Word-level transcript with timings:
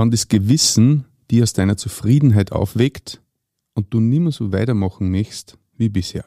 Wann 0.00 0.10
das 0.10 0.28
Gewissen 0.28 1.04
die 1.30 1.42
aus 1.42 1.52
deiner 1.52 1.76
Zufriedenheit 1.76 2.52
aufweckt 2.52 3.20
und 3.74 3.92
du 3.92 4.00
nimmer 4.00 4.32
so 4.32 4.50
weitermachen 4.50 5.10
möchtest 5.10 5.58
wie 5.76 5.90
bisher. 5.90 6.24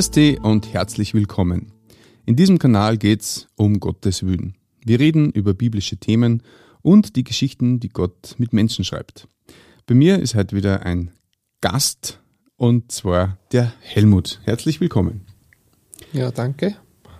Christi 0.00 0.38
und 0.42 0.72
herzlich 0.72 1.12
willkommen. 1.12 1.72
In 2.24 2.34
diesem 2.34 2.58
Kanal 2.58 2.96
geht's 2.96 3.48
um 3.56 3.80
Gottes 3.80 4.24
Willen. 4.24 4.54
Wir 4.82 4.98
reden 4.98 5.30
über 5.30 5.52
biblische 5.52 5.98
Themen 5.98 6.42
und 6.80 7.16
die 7.16 7.22
Geschichten, 7.22 7.80
die 7.80 7.90
Gott 7.90 8.34
mit 8.38 8.54
Menschen 8.54 8.82
schreibt. 8.82 9.28
Bei 9.84 9.94
mir 9.94 10.18
ist 10.18 10.34
heute 10.34 10.56
wieder 10.56 10.86
ein 10.86 11.10
Gast 11.60 12.18
und 12.56 12.90
zwar 12.90 13.36
der 13.52 13.74
Helmut. 13.82 14.40
Herzlich 14.44 14.80
willkommen. 14.80 15.26
Ja, 16.14 16.30
danke. 16.30 16.76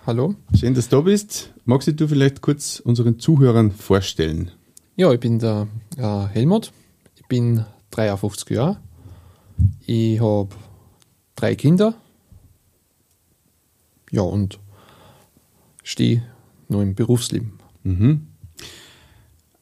Hallo. 0.07 0.33
Schön, 0.59 0.73
dass 0.73 0.89
du 0.89 0.95
da 0.95 1.01
bist. 1.03 1.53
Magst 1.65 1.87
du 1.87 2.07
vielleicht 2.07 2.41
kurz 2.41 2.79
unseren 2.79 3.19
Zuhörern 3.19 3.69
vorstellen? 3.69 4.49
Ja, 4.95 5.13
ich 5.13 5.19
bin 5.19 5.37
der 5.37 5.67
äh, 5.97 6.25
Helmut. 6.33 6.71
Ich 7.15 7.27
bin 7.27 7.63
53 7.91 8.49
Jahre. 8.49 8.77
Ich 9.85 10.19
habe 10.19 10.49
drei 11.35 11.53
Kinder 11.53 11.93
ja, 14.11 14.21
und 14.21 14.59
stehe 15.83 16.23
nur 16.69 16.83
im 16.83 16.95
Berufsleben. 16.95 17.53
Mhm. 17.83 18.27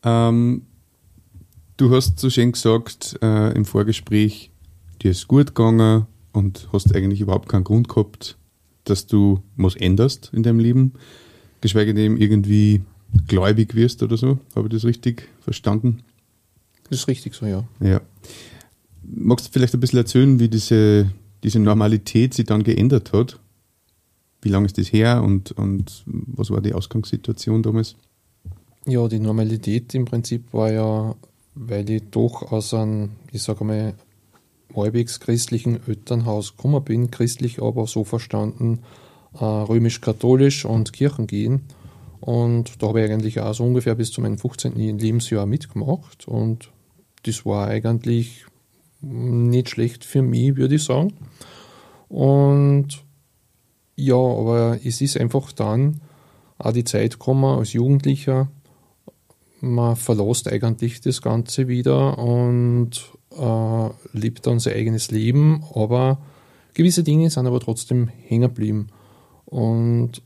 Ähm, 0.03 0.63
du 1.77 1.95
hast 1.95 2.19
so 2.19 2.29
schön 2.29 2.51
gesagt 2.51 3.17
äh, 3.21 3.53
im 3.55 3.65
Vorgespräch, 3.65 4.51
dir 5.01 5.11
ist 5.11 5.27
gut 5.27 5.55
gegangen 5.55 6.07
und 6.33 6.67
hast 6.73 6.93
eigentlich 6.95 7.21
überhaupt 7.21 7.49
keinen 7.49 7.63
Grund 7.63 7.87
gehabt, 7.87 8.37
dass 8.83 9.07
du 9.07 9.43
was 9.55 9.75
änderst 9.75 10.31
in 10.33 10.43
deinem 10.43 10.59
Leben, 10.59 10.93
geschweige 11.61 11.93
denn 11.93 12.17
irgendwie 12.17 12.81
gläubig 13.27 13.75
wirst 13.75 14.03
oder 14.03 14.17
so. 14.17 14.39
Habe 14.55 14.67
ich 14.67 14.73
das 14.73 14.85
richtig 14.85 15.29
verstanden? 15.41 16.03
Das 16.89 16.99
ist 16.99 17.07
richtig 17.07 17.33
so, 17.33 17.45
ja. 17.45 17.67
Ja. 17.79 18.01
Magst 19.03 19.47
du 19.47 19.51
vielleicht 19.51 19.73
ein 19.73 19.79
bisschen 19.79 19.99
erzählen, 19.99 20.39
wie 20.39 20.49
diese, 20.49 21.11
diese 21.43 21.59
Normalität 21.59 22.33
sich 22.33 22.45
dann 22.45 22.63
geändert 22.63 23.13
hat? 23.13 23.39
Wie 24.41 24.49
lange 24.49 24.67
ist 24.67 24.77
das 24.77 24.91
her 24.91 25.21
und, 25.21 25.51
und 25.51 26.03
was 26.05 26.49
war 26.49 26.61
die 26.61 26.73
Ausgangssituation 26.73 27.61
damals? 27.61 27.95
Ja, 28.85 29.07
die 29.07 29.19
Normalität 29.19 29.93
im 29.93 30.05
Prinzip 30.05 30.53
war 30.53 30.71
ja, 30.71 31.15
weil 31.55 31.89
ich 31.89 32.03
doch 32.11 32.51
aus 32.51 32.73
einem, 32.73 33.11
ich 33.31 33.43
sage 33.43 33.63
mal, 33.65 33.93
halbwegs 34.75 35.19
christlichen 35.19 35.79
Elternhaus 35.87 36.55
gekommen 36.55 36.83
bin, 36.83 37.11
christlich 37.11 37.61
aber 37.61 37.87
so 37.87 38.03
verstanden, 38.03 38.79
äh, 39.33 39.43
römisch-katholisch 39.43 40.65
und 40.65 40.93
Kirchen 40.93 41.27
gehen. 41.27 41.61
Und 42.21 42.81
da 42.81 42.87
habe 42.87 43.03
ich 43.03 43.11
eigentlich 43.11 43.39
auch 43.39 43.53
so 43.53 43.63
ungefähr 43.63 43.95
bis 43.95 44.11
zu 44.11 44.21
meinem 44.21 44.37
15. 44.37 44.97
Lebensjahr 44.97 45.45
mitgemacht. 45.45 46.27
Und 46.27 46.69
das 47.23 47.45
war 47.45 47.67
eigentlich 47.67 48.45
nicht 49.01 49.69
schlecht 49.69 50.03
für 50.03 50.21
mich, 50.21 50.55
würde 50.55 50.75
ich 50.75 50.83
sagen. 50.83 51.13
Und 52.09 53.03
ja, 53.99 54.15
aber 54.15 54.79
es 54.83 55.01
ist 55.01 55.17
einfach 55.17 55.51
dann 55.51 56.01
auch 56.57 56.73
die 56.73 56.83
Zeit 56.83 57.13
gekommen 57.13 57.45
als 57.45 57.73
Jugendlicher, 57.73 58.49
man 59.61 59.95
verlässt 59.95 60.47
eigentlich 60.47 61.01
das 61.01 61.21
Ganze 61.21 61.67
wieder 61.67 62.17
und 62.17 62.91
äh, 63.37 63.89
lebt 64.13 64.47
dann 64.47 64.59
sein 64.59 64.75
eigenes 64.75 65.11
Leben, 65.11 65.63
aber 65.73 66.19
gewisse 66.73 67.03
Dinge 67.03 67.29
sind 67.29 67.45
aber 67.45 67.59
trotzdem 67.59 68.07
hängen 68.07 68.49
geblieben. 68.49 68.87
Und 69.45 70.21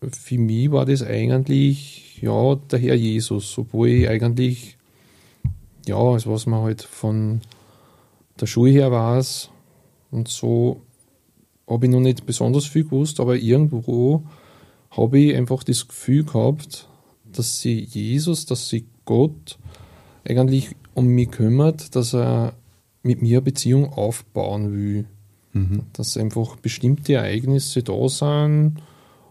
für 0.00 0.38
mich 0.38 0.72
war 0.72 0.84
das 0.84 1.02
eigentlich, 1.02 2.20
ja, 2.20 2.56
der 2.56 2.78
Herr 2.78 2.94
Jesus, 2.94 3.56
obwohl 3.58 3.88
ich 3.88 4.08
eigentlich, 4.08 4.78
ja, 5.86 5.96
als 5.96 6.26
was 6.26 6.46
man 6.46 6.62
halt 6.62 6.82
von 6.82 7.40
der 8.40 8.46
Schule 8.46 8.72
her 8.72 8.90
weiß 8.90 9.50
und 10.10 10.28
so, 10.28 10.80
habe 11.68 11.86
ich 11.86 11.92
noch 11.92 12.00
nicht 12.00 12.26
besonders 12.26 12.66
viel 12.66 12.84
gewusst, 12.84 13.20
aber 13.20 13.36
irgendwo 13.36 14.24
habe 14.90 15.18
ich 15.18 15.36
einfach 15.36 15.62
das 15.62 15.88
Gefühl 15.88 16.24
gehabt, 16.24 16.88
dass 17.24 17.60
sich 17.60 17.94
Jesus, 17.94 18.46
dass 18.46 18.68
sich 18.68 18.84
Gott 19.04 19.58
eigentlich 20.24 20.76
um 20.94 21.06
mich 21.06 21.30
kümmert, 21.30 21.96
dass 21.96 22.14
er 22.14 22.54
mit 23.02 23.22
mir 23.22 23.38
eine 23.38 23.42
Beziehung 23.42 23.92
aufbauen 23.92 24.72
will. 24.72 25.06
Mhm. 25.54 25.82
Dass 25.92 26.16
einfach 26.16 26.56
bestimmte 26.56 27.14
Ereignisse 27.14 27.82
da 27.82 28.08
sind 28.08 28.76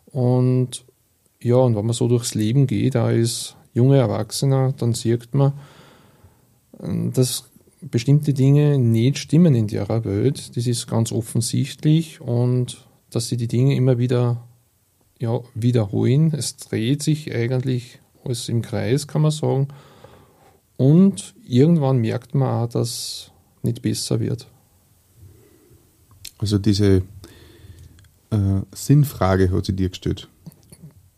und 0.06 0.86
ja, 1.42 1.56
und 1.56 1.76
wenn 1.76 1.86
man 1.86 1.94
so 1.94 2.08
durchs 2.08 2.36
Leben 2.36 2.68
geht, 2.68 2.94
ist 2.94 3.56
junger 3.74 3.98
Erwachsener, 3.98 4.74
dann 4.78 4.94
sieht 4.94 5.34
man, 5.34 5.54
dass 7.14 7.51
bestimmte 7.82 8.34
Dinge 8.34 8.78
nicht 8.78 9.18
stimmen 9.18 9.56
in 9.56 9.68
der 9.68 9.90
Welt. 10.06 10.56
Das 10.56 10.68
ist 10.68 10.88
ganz 10.88 11.12
offensichtlich 11.12 12.22
und 12.22 12.88
dass 13.10 13.28
sie 13.28 13.38
die 13.38 13.48
Dinge 13.48 13.76
immer 13.76 13.98
wieder 13.98 14.48
ja, 15.20 15.40
wiederholen. 15.54 16.34
Es 16.34 16.58
dreht 16.58 17.04
sich 17.04 17.34
eigentlich 17.34 18.00
alles 18.24 18.50
im 18.50 18.62
Kreis, 18.62 19.08
kann 19.08 19.22
man 19.22 19.32
sagen. 19.32 19.68
Und 20.78 21.36
irgendwann 21.48 21.98
merkt 21.98 22.34
man 22.34 22.64
auch, 22.64 22.70
dass 22.70 22.90
es 22.90 23.32
nicht 23.62 23.82
besser 23.82 24.20
wird. 24.20 24.48
Also 26.40 26.58
diese 26.58 27.04
äh, 28.32 28.62
Sinnfrage 28.74 29.52
hat 29.52 29.66
sie 29.66 29.76
dir 29.76 29.90
gestellt. 29.90 30.28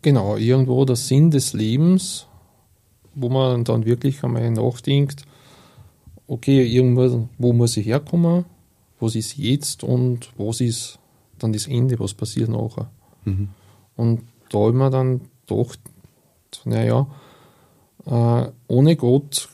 Genau, 0.02 0.36
irgendwo 0.36 0.84
der 0.84 0.96
Sinn 0.96 1.30
des 1.30 1.54
Lebens, 1.54 2.26
wo 3.14 3.30
man 3.30 3.64
dann 3.64 3.86
wirklich 3.86 4.22
einmal 4.22 4.50
nachdenkt, 4.50 5.24
okay, 6.26 6.64
irgendwo, 6.66 7.28
wo 7.38 7.52
muss 7.52 7.76
ich 7.76 7.86
herkommen, 7.86 8.44
was 9.00 9.14
ist 9.14 9.36
jetzt 9.36 9.84
und 9.84 10.30
was 10.36 10.60
ist 10.60 10.98
dann 11.38 11.52
das 11.52 11.66
Ende, 11.66 11.98
was 11.98 12.14
passiert 12.14 12.48
nachher. 12.48 12.90
Mhm. 13.24 13.48
Und 13.96 14.22
da 14.50 14.58
habe 14.58 14.70
ich 14.70 14.76
mir 14.76 14.90
dann 14.90 15.20
gedacht, 15.46 15.80
naja, 16.64 17.06
äh, 18.06 18.50
ohne 18.68 18.96
Gott 18.96 19.48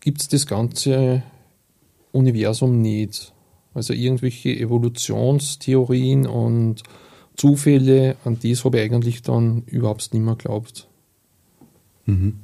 gibt 0.00 0.20
es 0.20 0.28
das 0.28 0.46
ganze 0.46 1.22
Universum 2.12 2.80
nicht. 2.80 3.32
Also 3.74 3.94
irgendwelche 3.94 4.50
Evolutionstheorien 4.50 6.26
und 6.26 6.82
Zufälle, 7.36 8.16
an 8.24 8.38
das 8.42 8.64
habe 8.64 8.78
ich 8.78 8.84
eigentlich 8.84 9.22
dann 9.22 9.62
überhaupt 9.66 10.12
nicht 10.12 10.22
mehr 10.22 10.36
geglaubt. 10.36 10.86
Mhm. 12.04 12.40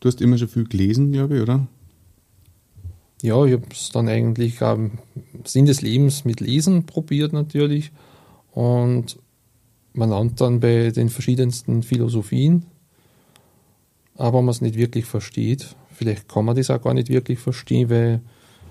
Du 0.00 0.08
hast 0.08 0.20
immer 0.20 0.38
schon 0.38 0.48
viel 0.48 0.64
gelesen, 0.64 1.12
glaube 1.12 1.36
ich, 1.36 1.42
oder? 1.42 1.66
Ja, 3.22 3.44
ich 3.44 3.52
habe 3.52 3.66
es 3.70 3.90
dann 3.90 4.08
eigentlich 4.08 4.62
am 4.62 4.92
Sinn 5.44 5.66
des 5.66 5.82
Lebens 5.82 6.24
mit 6.24 6.40
Lesen 6.40 6.86
probiert 6.86 7.32
natürlich. 7.32 7.90
Und 8.52 9.18
man 9.92 10.10
lernt 10.10 10.40
dann 10.40 10.60
bei 10.60 10.90
den 10.90 11.08
verschiedensten 11.08 11.82
Philosophien, 11.82 12.66
aber 14.14 14.42
man 14.42 14.50
es 14.50 14.60
nicht 14.60 14.76
wirklich 14.76 15.04
versteht. 15.04 15.74
Vielleicht 15.92 16.28
kann 16.28 16.44
man 16.44 16.56
das 16.56 16.70
auch 16.70 16.80
gar 16.80 16.94
nicht 16.94 17.08
wirklich 17.08 17.40
verstehen, 17.40 17.90
weil 17.90 18.20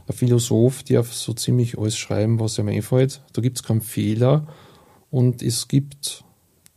ein 0.08 0.13
Philosoph 0.13 0.84
darf 0.84 1.14
so 1.14 1.34
ziemlich 1.34 1.78
alles 1.78 1.97
schreiben, 1.97 2.40
was 2.40 2.58
ihm 2.58 2.70
einfällt. 2.70 3.22
Da 3.34 3.41
gibt 3.41 3.58
es 3.58 3.64
keinen 3.64 3.82
Fehler 3.82 4.47
und 5.11 5.41
es 5.41 5.67
gibt 5.67 6.23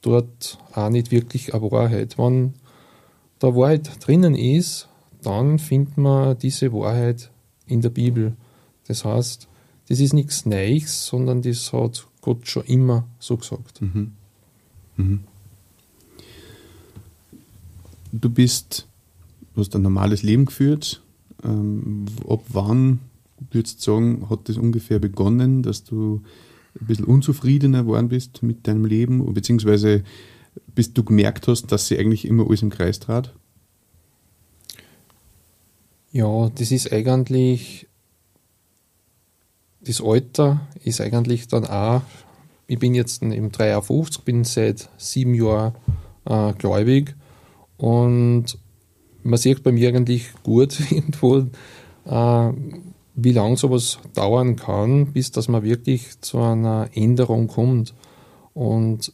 dort 0.03 0.59
auch 0.73 0.89
nicht 0.89 1.13
wirklich 1.13 1.55
eine 1.55 1.71
Wahrheit. 1.71 2.19
Wenn 2.19 2.55
da 3.39 3.55
Wahrheit 3.55 4.05
drinnen 4.05 4.35
ist, 4.35 4.89
dann 5.23 5.61
findet 5.61 5.97
man 5.97 6.37
diese 6.39 6.73
Wahrheit 6.73 7.31
in 7.71 7.81
der 7.81 7.91
Bibel. 7.91 8.37
Das 8.87 9.05
heißt, 9.05 9.49
das 9.89 10.01
ist 10.01 10.13
nichts 10.13 10.47
Neues, 10.47 11.07
sondern 11.07 11.43
das 11.43 11.73
hat 11.73 12.07
Gott 12.21 12.47
schon 12.49 12.65
immer 12.65 13.07
so 13.19 13.37
gesagt. 13.37 13.81
Mhm. 13.83 14.13
Mhm. 14.97 15.21
Du 18.13 18.29
bist, 18.29 18.87
du 19.55 19.61
hast 19.61 19.75
ein 19.75 19.83
normales 19.83 20.23
Leben 20.23 20.45
geführt. 20.45 21.03
Ähm, 21.45 22.07
ab 22.29 22.43
wann, 22.49 23.01
würdest 23.51 23.81
du 23.81 23.93
sagen, 23.93 24.27
hat 24.29 24.49
das 24.49 24.57
ungefähr 24.57 24.99
begonnen, 24.99 25.63
dass 25.63 25.85
du 25.85 26.23
ein 26.81 26.87
bisschen 26.87 27.05
unzufriedener 27.05 27.83
geworden 27.83 28.09
bist 28.09 28.43
mit 28.43 28.67
deinem 28.67 28.85
Leben, 28.85 29.33
beziehungsweise 29.33 30.05
bis 30.75 30.93
du 30.93 31.05
gemerkt 31.05 31.49
hast, 31.49 31.73
dass 31.73 31.87
sie 31.87 31.99
eigentlich 31.99 32.27
immer 32.27 32.47
alles 32.47 32.63
im 32.63 32.71
Kreis 32.71 33.01
trat? 33.01 33.33
Ja, 36.13 36.51
das 36.51 36.73
ist 36.73 36.93
eigentlich 36.93 37.87
das 39.81 40.01
Alter 40.01 40.69
ist 40.85 41.01
eigentlich 41.01 41.49
dann 41.49 41.65
auch, 41.67 42.03
ich 42.67 42.79
bin 42.79 42.95
jetzt 42.95 43.23
eben 43.23 43.51
53, 43.51 44.23
bin 44.25 44.45
seit 44.45 44.89
sieben 44.99 45.35
Jahren 45.35 45.75
äh, 46.27 46.53
gläubig 46.53 47.15
und 47.77 48.59
man 49.23 49.39
sieht 49.39 49.63
bei 49.63 49.73
mir 49.73 49.89
eigentlich 49.89 50.33
gut 50.43 50.79
irgendwo, 50.91 51.39
äh, 52.05 52.53
wie 53.15 53.33
lange 53.33 53.57
sowas 53.57 53.99
dauern 54.15 54.57
kann, 54.57 55.13
bis 55.13 55.31
dass 55.31 55.49
man 55.49 55.63
wirklich 55.63 56.21
zu 56.21 56.39
einer 56.39 56.89
Änderung 56.95 57.49
kommt. 57.49 57.95
Und 58.55 59.13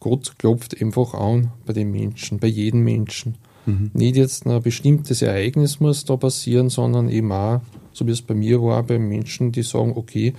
Gott 0.00 0.38
klopft 0.38 0.80
einfach 0.80 1.14
an 1.14 1.52
bei 1.64 1.72
den 1.72 1.90
Menschen, 1.90 2.38
bei 2.38 2.48
jedem 2.48 2.82
Menschen. 2.82 3.36
Mhm. 3.66 3.90
Nicht 3.94 4.16
jetzt 4.16 4.46
ein 4.46 4.62
bestimmtes 4.62 5.22
Ereignis 5.22 5.80
muss 5.80 6.04
da 6.04 6.16
passieren, 6.16 6.68
sondern 6.68 7.08
eben 7.08 7.32
auch, 7.32 7.60
so 7.92 8.06
wie 8.06 8.10
es 8.10 8.22
bei 8.22 8.34
mir 8.34 8.62
war, 8.62 8.82
bei 8.82 8.98
Menschen, 8.98 9.52
die 9.52 9.62
sagen, 9.62 9.92
okay, 9.94 10.34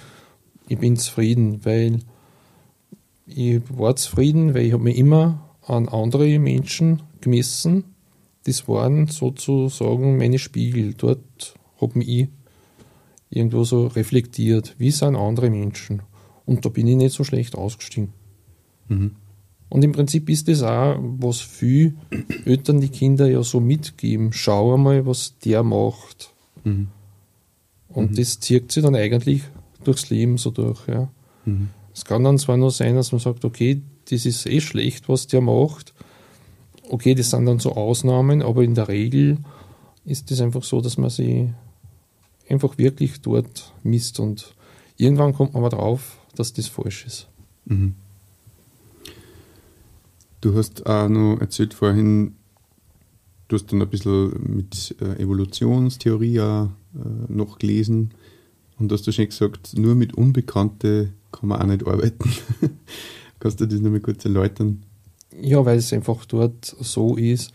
ich 0.68 0.78
bin 0.78 0.98
zufrieden, 0.98 1.64
weil 1.64 2.00
ich 3.26 3.62
war 3.70 3.96
zufrieden, 3.96 4.54
weil 4.54 4.66
ich 4.66 4.74
habe 4.74 4.84
mich 4.84 4.98
immer 4.98 5.50
an 5.66 5.88
andere 5.88 6.40
Menschen 6.40 7.02
gemessen. 7.22 7.86
Das 8.46 8.68
waren 8.68 9.08
sozusagen 9.08 10.18
meine 10.18 10.40
Spiegel. 10.40 10.94
Dort 10.94 11.56
habe 11.80 12.04
ich 12.04 12.28
irgendwo 13.30 13.64
so 13.64 13.88
reflektiert, 13.88 14.76
wie 14.78 14.92
sind 14.92 15.16
andere 15.16 15.50
Menschen. 15.50 16.02
Und 16.46 16.66
da 16.66 16.70
bin 16.70 16.88
ich 16.88 16.98
nicht 16.98 17.14
so 17.14 17.24
schlecht 17.24 17.56
ausgestiegen. 17.56 18.12
Mhm. 18.90 19.12
Und 19.70 19.84
im 19.84 19.92
Prinzip 19.92 20.30
ist 20.30 20.48
das 20.48 20.62
auch, 20.62 20.98
was 21.00 21.42
viele 21.42 21.94
Eltern 22.46 22.80
die 22.80 22.90
Kinder 22.90 23.28
ja 23.28 23.42
so 23.42 23.60
mitgeben. 23.60 24.32
Schau 24.32 24.76
einmal, 24.76 25.06
was 25.06 25.38
der 25.44 25.64
macht. 25.64 26.34
Mhm. 26.64 26.90
Und 27.90 28.12
mhm. 28.12 28.16
das 28.16 28.40
zieht 28.40 28.72
sich 28.72 28.84
dann 28.84 28.96
eigentlich 28.96 29.42
durchs 29.84 30.10
Leben 30.10 30.38
so 30.38 30.52
durch. 30.52 30.88
Ja. 30.88 31.10
Mhm. 31.46 31.70
Es 31.94 32.06
kann 32.06 32.24
dann 32.24 32.38
zwar 32.38 32.58
nur 32.58 32.72
sein, 32.72 32.96
dass 32.96 33.12
man 33.12 33.20
sagt, 33.20 33.46
okay, 33.46 33.82
das 34.10 34.26
ist 34.26 34.46
eh 34.46 34.62
schlecht, 34.62 35.10
was 35.10 35.28
der 35.28 35.42
macht. 35.42 35.94
Okay, 36.90 37.16
das 37.16 37.30
sind 37.30 37.46
dann 37.46 37.60
so 37.60 37.74
Ausnahmen, 37.74 38.42
aber 38.42 38.64
in 38.64 38.76
der 38.76 38.88
Regel 38.88 39.38
ist 40.06 40.32
es 40.32 40.42
einfach 40.42 40.64
so, 40.64 40.82
dass 40.82 40.98
man 40.98 41.10
sie 41.10 41.54
einfach 42.50 42.78
wirklich 42.78 43.22
dort 43.22 43.74
misst 43.84 44.20
und 44.20 44.54
irgendwann 44.98 45.34
kommt 45.34 45.54
man 45.54 45.64
aber 45.64 45.76
drauf, 45.76 46.18
dass 46.36 46.54
das 46.54 46.68
falsch 46.68 47.06
ist. 47.06 47.28
Mhm. 47.66 47.96
Du 50.44 50.56
hast 50.56 50.86
auch 50.86 51.08
noch 51.08 51.38
erzählt 51.40 51.74
vorhin, 51.74 52.36
du 53.48 53.56
hast 53.56 53.72
dann 53.72 53.82
ein 53.82 53.88
bisschen 53.88 54.58
mit 54.58 54.94
äh, 55.00 55.22
Evolutionstheorie 55.22 56.42
auch, 56.42 56.66
äh, 56.96 57.32
noch 57.32 57.60
gelesen 57.60 58.12
und 58.78 58.92
hast 58.92 59.08
du 59.08 59.14
schon 59.14 59.28
gesagt, 59.28 59.78
nur 59.78 59.96
mit 59.96 60.16
Unbekannte 60.16 61.14
kann 61.32 61.48
man 61.48 61.62
auch 61.62 61.66
nicht 61.66 61.88
arbeiten. 61.88 62.30
Kannst 63.40 63.62
du 63.62 63.68
das 63.68 63.80
nochmal 63.80 64.02
kurz 64.02 64.26
erläutern? 64.26 64.84
Ja, 65.42 65.64
weil 65.64 65.78
es 65.78 65.94
einfach 65.94 66.26
dort 66.26 66.76
so 66.78 67.16
ist, 67.16 67.54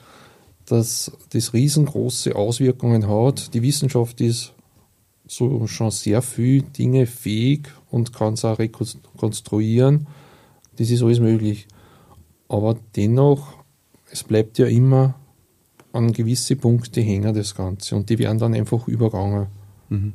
dass 0.64 1.12
das 1.29 1.52
riesengroße 1.52 2.35
Auswirkungen 2.35 3.06
hat. 3.06 3.52
Die 3.52 3.61
Wissenschaft 3.61 4.23
ist 4.23 4.55
so 5.26 5.67
schon 5.67 5.90
sehr 5.90 6.23
viel 6.23 6.62
Dinge 6.62 7.05
fähig 7.05 7.69
und 7.90 8.14
kann 8.14 8.32
es 8.32 8.46
auch 8.46 8.58
rekonstruieren. 8.58 10.06
Das 10.76 10.88
ist 10.88 11.02
alles 11.02 11.20
möglich. 11.20 11.69
Aber 12.49 12.77
dennoch, 12.97 13.55
es 14.11 14.25
bleibt 14.25 14.59
ja 14.59 14.67
immer 14.67 15.15
an 15.93 16.12
gewisse 16.12 16.56
Punkte 16.56 17.00
hängen, 17.00 17.35
das 17.35 17.55
Ganze. 17.55 17.97
Und 17.97 18.09
die 18.11 18.19
werden 18.19 18.39
dann 18.39 18.55
einfach 18.55 18.89
übergangen. 18.89 19.47
Mhm. 19.89 20.12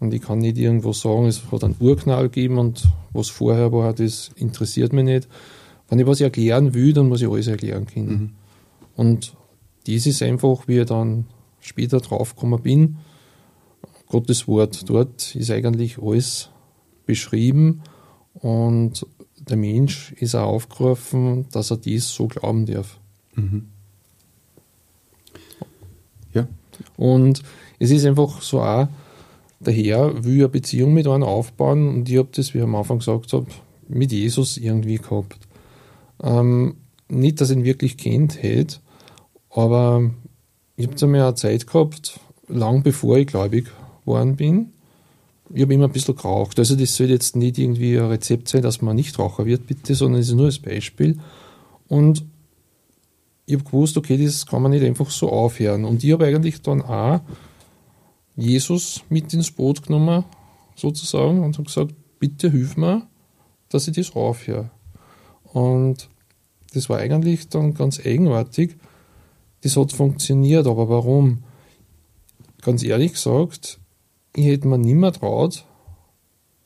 Und 0.00 0.14
ich 0.14 0.22
kann 0.22 0.38
nicht 0.38 0.58
irgendwo 0.58 0.92
sagen, 0.92 1.26
es 1.26 1.50
hat 1.50 1.64
einen 1.64 1.76
Urknall 1.80 2.24
gegeben 2.24 2.58
und 2.58 2.88
was 3.12 3.28
vorher 3.28 3.72
war, 3.72 3.92
das 3.92 4.30
interessiert 4.36 4.92
mich 4.92 5.04
nicht. 5.04 5.28
Wenn 5.88 5.98
ich 5.98 6.06
was 6.06 6.20
erklären 6.20 6.74
will, 6.74 6.92
dann 6.92 7.08
muss 7.08 7.22
ich 7.22 7.28
alles 7.28 7.48
erklären 7.48 7.86
können. 7.86 8.08
Mhm. 8.08 8.30
Und 8.96 9.34
das 9.86 10.06
ist 10.06 10.22
einfach, 10.22 10.68
wie 10.68 10.78
ich 10.78 10.86
dann 10.86 11.26
später 11.60 12.00
draufgekommen 12.00 12.62
bin, 12.62 12.98
Gottes 14.06 14.46
Wort. 14.46 14.88
Dort 14.88 15.34
ist 15.34 15.50
eigentlich 15.50 15.98
alles 16.00 16.50
beschrieben 17.06 17.82
und 18.34 19.06
der 19.48 19.56
Mensch 19.56 20.12
ist 20.12 20.34
auch 20.34 20.48
aufgerufen, 20.48 21.46
dass 21.52 21.70
er 21.70 21.76
dies 21.76 22.08
so 22.08 22.28
glauben 22.28 22.66
darf. 22.66 22.98
Mhm. 23.34 23.68
Ja. 26.34 26.46
Und 26.96 27.42
es 27.78 27.90
ist 27.90 28.04
einfach 28.04 28.42
so 28.42 28.60
auch, 28.60 28.88
der 29.60 29.74
Herr 29.74 30.24
will 30.24 30.38
eine 30.38 30.48
Beziehung 30.48 30.94
mit 30.94 31.06
einem 31.06 31.24
aufbauen 31.24 31.88
und 31.88 32.08
ich 32.08 32.18
habe 32.18 32.28
das, 32.32 32.54
wie 32.54 32.58
ich 32.58 32.64
am 32.64 32.76
Anfang 32.76 32.98
gesagt 32.98 33.32
habe, 33.32 33.46
mit 33.88 34.12
Jesus 34.12 34.56
irgendwie 34.56 34.96
gehabt. 34.96 35.38
Ähm, 36.22 36.76
nicht, 37.08 37.40
dass 37.40 37.50
ich 37.50 37.56
ihn 37.56 37.64
wirklich 37.64 37.96
kennt 37.96 38.42
hätte, 38.42 38.78
aber 39.50 40.10
ich 40.76 40.86
habe 40.86 40.96
einmal 41.02 41.22
eine 41.22 41.34
Zeit 41.34 41.66
gehabt, 41.66 42.20
lang 42.48 42.82
bevor 42.82 43.18
ich 43.18 43.26
gläubig 43.26 43.70
geworden 44.04 44.36
bin, 44.36 44.72
ich 45.54 45.62
habe 45.62 45.74
immer 45.74 45.86
ein 45.86 45.92
bisschen 45.92 46.16
geraucht. 46.16 46.58
Also 46.58 46.76
das 46.76 46.94
soll 46.94 47.10
jetzt 47.10 47.36
nicht 47.36 47.58
irgendwie 47.58 47.98
ein 47.98 48.06
Rezept 48.06 48.48
sein, 48.48 48.62
dass 48.62 48.82
man 48.82 48.96
nicht 48.96 49.18
Raucher 49.18 49.46
wird, 49.46 49.66
bitte, 49.66 49.94
sondern 49.94 50.20
es 50.20 50.28
ist 50.28 50.34
nur 50.34 50.46
als 50.46 50.58
Beispiel. 50.58 51.18
Und 51.88 52.24
ich 53.46 53.54
habe 53.54 53.64
gewusst, 53.64 53.96
okay, 53.96 54.22
das 54.22 54.44
kann 54.46 54.62
man 54.62 54.72
nicht 54.72 54.84
einfach 54.84 55.10
so 55.10 55.30
aufhören. 55.30 55.84
Und 55.84 56.04
ich 56.04 56.12
habe 56.12 56.26
eigentlich 56.26 56.60
dann 56.60 56.82
auch 56.82 57.20
Jesus 58.36 59.02
mit 59.08 59.32
ins 59.32 59.50
Boot 59.50 59.84
genommen, 59.86 60.24
sozusagen, 60.76 61.42
und 61.42 61.56
habe 61.56 61.64
gesagt, 61.64 61.94
bitte 62.18 62.50
hilf 62.50 62.76
mir, 62.76 63.06
dass 63.70 63.88
ich 63.88 63.94
das 63.94 64.14
aufhöre. 64.14 64.70
Und 65.44 66.08
das 66.74 66.90
war 66.90 66.98
eigentlich 66.98 67.48
dann 67.48 67.72
ganz 67.72 68.04
eigenartig. 68.04 68.76
Das 69.62 69.76
hat 69.76 69.92
funktioniert, 69.92 70.66
aber 70.66 70.88
warum? 70.88 71.38
Ganz 72.60 72.82
ehrlich 72.82 73.14
gesagt, 73.14 73.80
ich 74.34 74.46
hätte 74.46 74.68
mir 74.68 74.78
nicht 74.78 74.94
mehr 74.94 75.12
traut, 75.12 75.64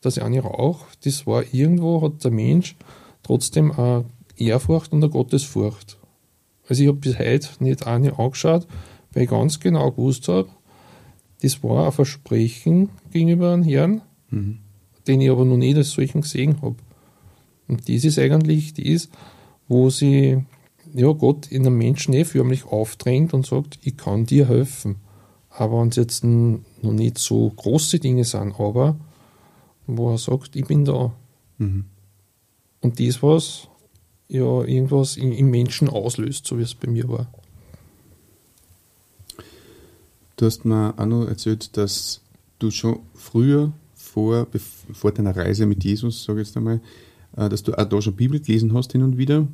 dass 0.01 0.17
ich 0.17 0.23
eine 0.23 0.41
rauche. 0.41 0.87
Das 1.05 1.27
war 1.27 1.45
irgendwo, 1.53 2.03
hat 2.03 2.25
der 2.25 2.31
Mensch 2.31 2.77
trotzdem 3.23 3.71
eine 3.73 4.05
Ehrfurcht 4.37 4.93
und 4.93 5.03
eine 5.03 5.11
Gottesfurcht. 5.11 5.99
Also 6.69 6.83
ich 6.83 6.89
habe 6.89 6.99
bis 6.99 7.19
heute 7.19 7.49
nicht 7.61 7.87
eine 7.87 8.19
angeschaut, 8.19 8.67
weil 9.13 9.25
ich 9.25 9.31
ganz 9.31 9.61
genau 9.61 9.91
gewusst 9.91 10.29
habe, 10.29 10.49
das 11.43 11.63
war 11.63 11.87
ein 11.87 11.93
Versprechen 11.93 12.91
gegenüber 13.11 13.53
einem 13.53 13.65
Herrn, 13.65 14.03
mhm. 14.31 14.59
den 15.07 15.21
ich 15.21 15.31
aber 15.31 15.45
noch 15.45 15.57
nicht 15.57 15.77
als 15.77 15.91
solchen 15.91 16.21
gesehen 16.21 16.63
habe. 16.63 16.77
Und 17.69 17.89
das 17.89 18.05
ist 18.05 18.19
eigentlich 18.19 18.75
das, 18.75 19.09
wo 19.67 19.91
sie 19.91 20.45
ja, 20.95 21.11
Gott 21.13 21.51
in 21.51 21.67
einem 21.67 21.79
Menschen 21.79 22.15
eh 22.15 22.25
förmlich 22.25 22.65
aufdrängt 22.67 23.35
und 23.35 23.47
sagt, 23.47 23.79
ich 23.83 23.97
kann 23.97 24.27
dir 24.27 24.49
helfen. 24.49 24.97
Aber 25.55 25.81
wenn 25.81 25.89
es 25.89 25.97
jetzt 25.97 26.25
noch 26.25 26.65
nicht 26.83 27.19
so 27.19 27.51
große 27.51 27.99
Dinge 27.99 28.25
sind, 28.25 28.59
aber 28.59 28.97
wo 29.87 30.11
er 30.11 30.19
sagt, 30.19 30.57
ich 30.57 30.67
bin 30.67 30.85
da. 30.85 31.13
Mhm. 31.59 31.85
Und 32.81 32.99
das, 32.99 33.23
was 33.23 33.69
ja 34.29 34.63
irgendwas 34.65 35.17
im 35.17 35.51
Menschen 35.51 35.89
auslöst, 35.89 36.47
so 36.47 36.59
wie 36.59 36.63
es 36.63 36.75
bei 36.75 36.89
mir 36.89 37.09
war. 37.09 37.27
Du 40.37 40.47
hast 40.47 40.65
mir 40.65 40.95
auch 40.97 41.07
noch 41.07 41.27
erzählt, 41.27 41.77
dass 41.77 42.23
du 42.59 42.71
schon 42.71 43.01
früher, 43.15 43.73
vor, 43.95 44.47
vor 44.93 45.13
deiner 45.13 45.37
Reise 45.37 45.67
mit 45.67 45.85
Jesus, 45.85 46.25
sage 46.25 46.41
ich 46.41 46.49
jetzt 46.49 46.57
einmal, 46.57 46.81
äh, 47.37 47.49
dass 47.49 47.63
du 47.63 47.75
auch 47.79 47.85
da 47.85 48.01
schon 48.03 48.17
Bibel 48.17 48.41
gelesen 48.41 48.75
hast 48.75 48.93
hin 48.93 49.03
und 49.03 49.19
wieder 49.19 49.47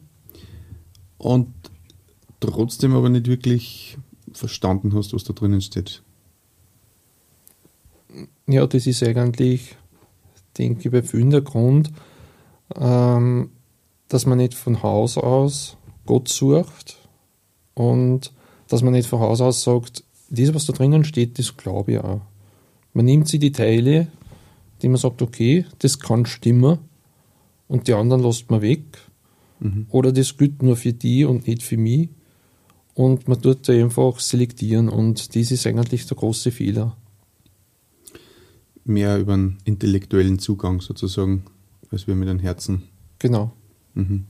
und 1.19 1.53
trotzdem 2.41 2.95
aber 2.95 3.09
nicht 3.09 3.27
wirklich 3.27 3.99
verstanden 4.33 4.95
hast, 4.95 5.13
was 5.15 5.25
da 5.25 5.33
drinnen 5.33 5.61
steht. 5.61 6.03
Ja, 8.47 8.67
das 8.67 8.87
ist 8.87 9.03
eigentlich, 9.03 9.77
denke 10.57 10.85
ich, 10.85 10.91
bei 10.91 11.03
vielen 11.03 11.31
der 11.31 11.43
Grund, 11.43 11.91
ähm, 12.75 13.51
dass 14.09 14.27
man 14.27 14.39
nicht 14.39 14.55
von 14.55 14.83
Haus 14.83 15.19
aus 15.19 15.77
Gott 16.07 16.29
sucht 16.29 16.99
und 17.75 18.33
dass 18.69 18.83
man 18.83 18.93
nicht 18.93 19.09
von 19.09 19.21
Haus 19.21 19.41
aus 19.41 19.63
sagt, 19.63 20.05
das, 20.31 20.55
was 20.55 20.67
da 20.67 20.73
drinnen 20.73 21.05
steht, 21.05 21.39
das 21.39 21.57
glaube 21.57 21.93
ich 21.93 21.99
auch. 21.99 22.21
Man 22.93 23.05
nimmt 23.05 23.29
sich 23.29 23.41
die 23.41 23.53
Teile, 23.53 24.09
die 24.83 24.89
man 24.89 24.97
sagt, 24.97 25.23
okay, 25.23 25.67
das 25.79 25.99
kann 25.99 26.27
stimmen 26.27 26.79
und 27.67 27.89
die 27.89 27.95
anderen 27.95 28.23
lässt 28.23 28.51
man 28.51 28.63
weg. 28.63 28.85
Mhm. 29.61 29.87
Oder 29.91 30.13
das 30.13 30.37
gilt 30.37 30.63
nur 30.63 30.77
für 30.77 30.93
die 30.93 31.25
und 31.25 31.47
nicht 31.47 31.63
für 31.63 31.77
mich 31.77 32.09
und 32.99 33.29
man 33.29 33.41
tut 33.41 33.69
da 33.69 33.73
einfach 33.73 34.19
selektieren 34.19 34.89
und 34.89 35.37
das 35.37 35.53
ist 35.53 35.65
eigentlich 35.69 36.05
der 36.07 36.17
große 36.17 36.51
Fehler. 36.51 36.97
Mehr 38.85 39.21
über 39.21 39.35
einen 39.35 39.59
intellektuellen 39.63 40.41
Zugang 40.41 40.81
sozusagen, 40.81 41.45
als 41.93 42.09
wir 42.09 42.17
mit 42.17 42.29
dem 42.29 42.41
Herzen. 42.41 42.83
Genau. 43.21 43.53
Mhm. 43.95 44.25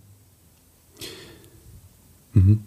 Mhm. 2.35 2.61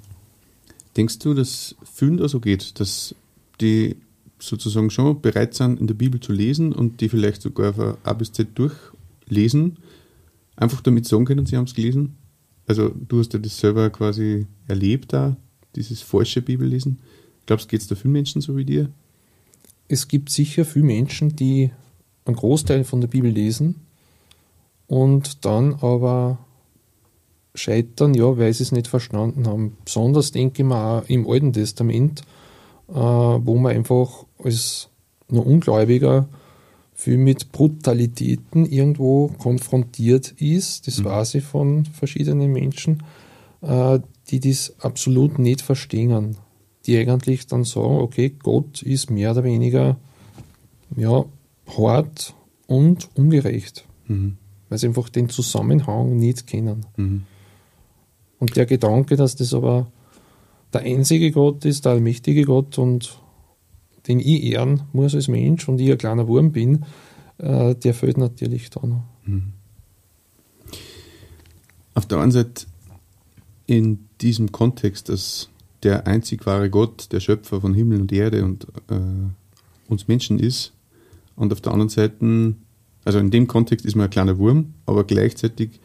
Denkst 0.98 1.20
du, 1.20 1.36
dass 1.36 1.76
vielen 1.84 2.18
da 2.18 2.28
so 2.28 2.40
geht, 2.40 2.80
dass 2.80 3.14
die 3.60 3.96
sozusagen 4.40 4.90
schon 4.90 5.22
bereit 5.22 5.54
sind, 5.54 5.80
in 5.80 5.86
der 5.86 5.94
Bibel 5.94 6.20
zu 6.20 6.34
lesen 6.34 6.74
und 6.74 7.00
die 7.02 7.10
vielleicht 7.10 7.44
sogar 7.44 7.74
von 7.76 7.98
A 8.02 8.14
bis 8.14 8.32
Z 8.32 8.48
durchlesen, 8.58 9.78
einfach 10.56 10.82
damit 10.82 11.06
sagen 11.06 11.26
können, 11.26 11.46
sie 11.46 11.58
haben 11.58 11.66
es 11.66 11.76
gelesen. 11.76 12.16
Also 12.66 12.90
du 12.90 13.20
hast 13.20 13.34
ja 13.34 13.40
das 13.40 13.60
selber 13.60 13.92
quasi 13.92 14.48
erlebt 14.68 15.14
da, 15.14 15.38
dieses 15.76 16.02
falsche 16.02 16.42
Bibellesen. 16.42 17.00
Glaubst 17.46 17.66
du, 17.66 17.70
geht 17.70 17.82
es 17.82 17.88
da 17.88 17.96
vielen 17.96 18.14
Menschen 18.14 18.42
so 18.42 18.56
wie 18.58 18.66
dir? 18.66 18.90
Es 19.88 20.08
gibt 20.08 20.30
sicher 20.30 20.66
viele 20.66 20.86
Menschen, 20.86 21.36
die 21.36 21.72
einen 22.26 22.36
Großteil 22.36 22.84
von 22.84 23.02
der 23.02 23.08
Bibel 23.08 23.32
lesen 23.32 23.76
und 24.88 25.46
dann 25.46 25.76
aber 25.76 26.40
scheitern, 27.56 28.14
ja, 28.14 28.38
weil 28.38 28.54
sie 28.54 28.64
es 28.64 28.72
nicht 28.72 28.88
verstanden 28.88 29.48
haben. 29.48 29.78
Besonders 29.84 30.32
denke 30.32 30.62
ich 30.62 30.68
mal 30.68 31.04
im 31.08 31.28
Alten 31.30 31.54
Testament, 31.54 32.22
äh, 32.90 32.94
wo 32.94 33.58
man 33.58 33.76
einfach 33.76 34.26
als 34.38 34.90
nur 35.30 35.46
Ungläubiger 35.46 36.28
viel 36.94 37.18
mit 37.18 37.52
Brutalitäten 37.52 38.66
irgendwo 38.66 39.30
konfrontiert 39.40 40.34
ist. 40.38 40.88
Das 40.88 41.00
mhm. 41.00 41.06
weiß 41.06 41.36
ich 41.36 41.44
von 41.44 41.86
verschiedenen 41.86 42.52
Menschen, 42.52 43.04
äh, 43.62 44.00
die 44.30 44.40
das 44.40 44.76
absolut 44.80 45.40
nicht 45.40 45.62
verstehen. 45.62 46.38
Die 46.86 46.98
eigentlich 46.98 47.48
dann 47.48 47.64
sagen, 47.64 47.98
okay, 47.98 48.30
Gott 48.30 48.82
ist 48.82 49.12
mehr 49.12 49.32
oder 49.32 49.44
weniger 49.44 49.98
ja, 50.96 51.26
hart 51.78 52.34
und 52.68 53.10
ungerecht. 53.16 53.86
Mhm. 54.08 54.38
Weil 54.70 54.78
sie 54.78 54.88
einfach 54.88 55.10
den 55.10 55.30
Zusammenhang 55.30 56.18
nicht 56.18 56.48
kennen. 56.48 56.86
Mhm. 56.98 57.24
Und 58.40 58.56
der 58.56 58.66
Gedanke, 58.66 59.16
dass 59.18 59.36
das 59.36 59.54
aber 59.54 59.92
der 60.74 60.82
einzige 60.82 61.32
Gott 61.32 61.66
ist, 61.66 61.86
der 61.86 61.94
allmächtige 61.94 62.46
Gott 62.46 62.78
und 62.78 63.20
den 64.08 64.20
ich 64.20 64.44
ehren 64.44 64.84
muss 64.94 65.14
als 65.14 65.28
Mensch 65.28 65.68
und 65.70 65.80
ich 65.80 65.92
ein 65.92 65.98
kleiner 65.98 66.28
Wurm 66.28 66.52
bin, 66.52 66.86
äh, 67.38 67.76
der 67.76 67.94
fällt 67.94 68.18
natürlich 68.18 68.70
da 68.70 68.86
noch. 68.86 69.04
Mhm. 69.26 69.54
Auf 71.94 72.06
der 72.06 72.20
einen 72.20 72.32
Seite 72.32 72.66
in 73.72 74.08
diesem 74.20 74.52
Kontext, 74.52 75.10
dass 75.10 75.50
der 75.84 76.08
einzig 76.08 76.46
wahre 76.46 76.70
Gott, 76.70 77.12
der 77.12 77.22
Schöpfer 77.22 77.62
von 77.62 77.74
Himmel 77.74 78.02
und 78.02 78.12
Erde 78.12 78.44
und 78.44 78.66
äh, 78.90 79.00
uns 79.88 80.08
Menschen 80.08 80.40
ist, 80.40 80.74
und 81.36 81.54
auf 81.54 81.62
der 81.62 81.72
anderen 81.72 81.90
Seite, 81.90 82.56
also 83.06 83.18
in 83.18 83.32
dem 83.32 83.48
Kontext 83.48 83.86
ist 83.86 83.96
man 83.96 84.06
ein 84.06 84.10
kleiner 84.10 84.38
Wurm, 84.38 84.74
aber 84.86 85.06
gleichzeitig 85.06 85.80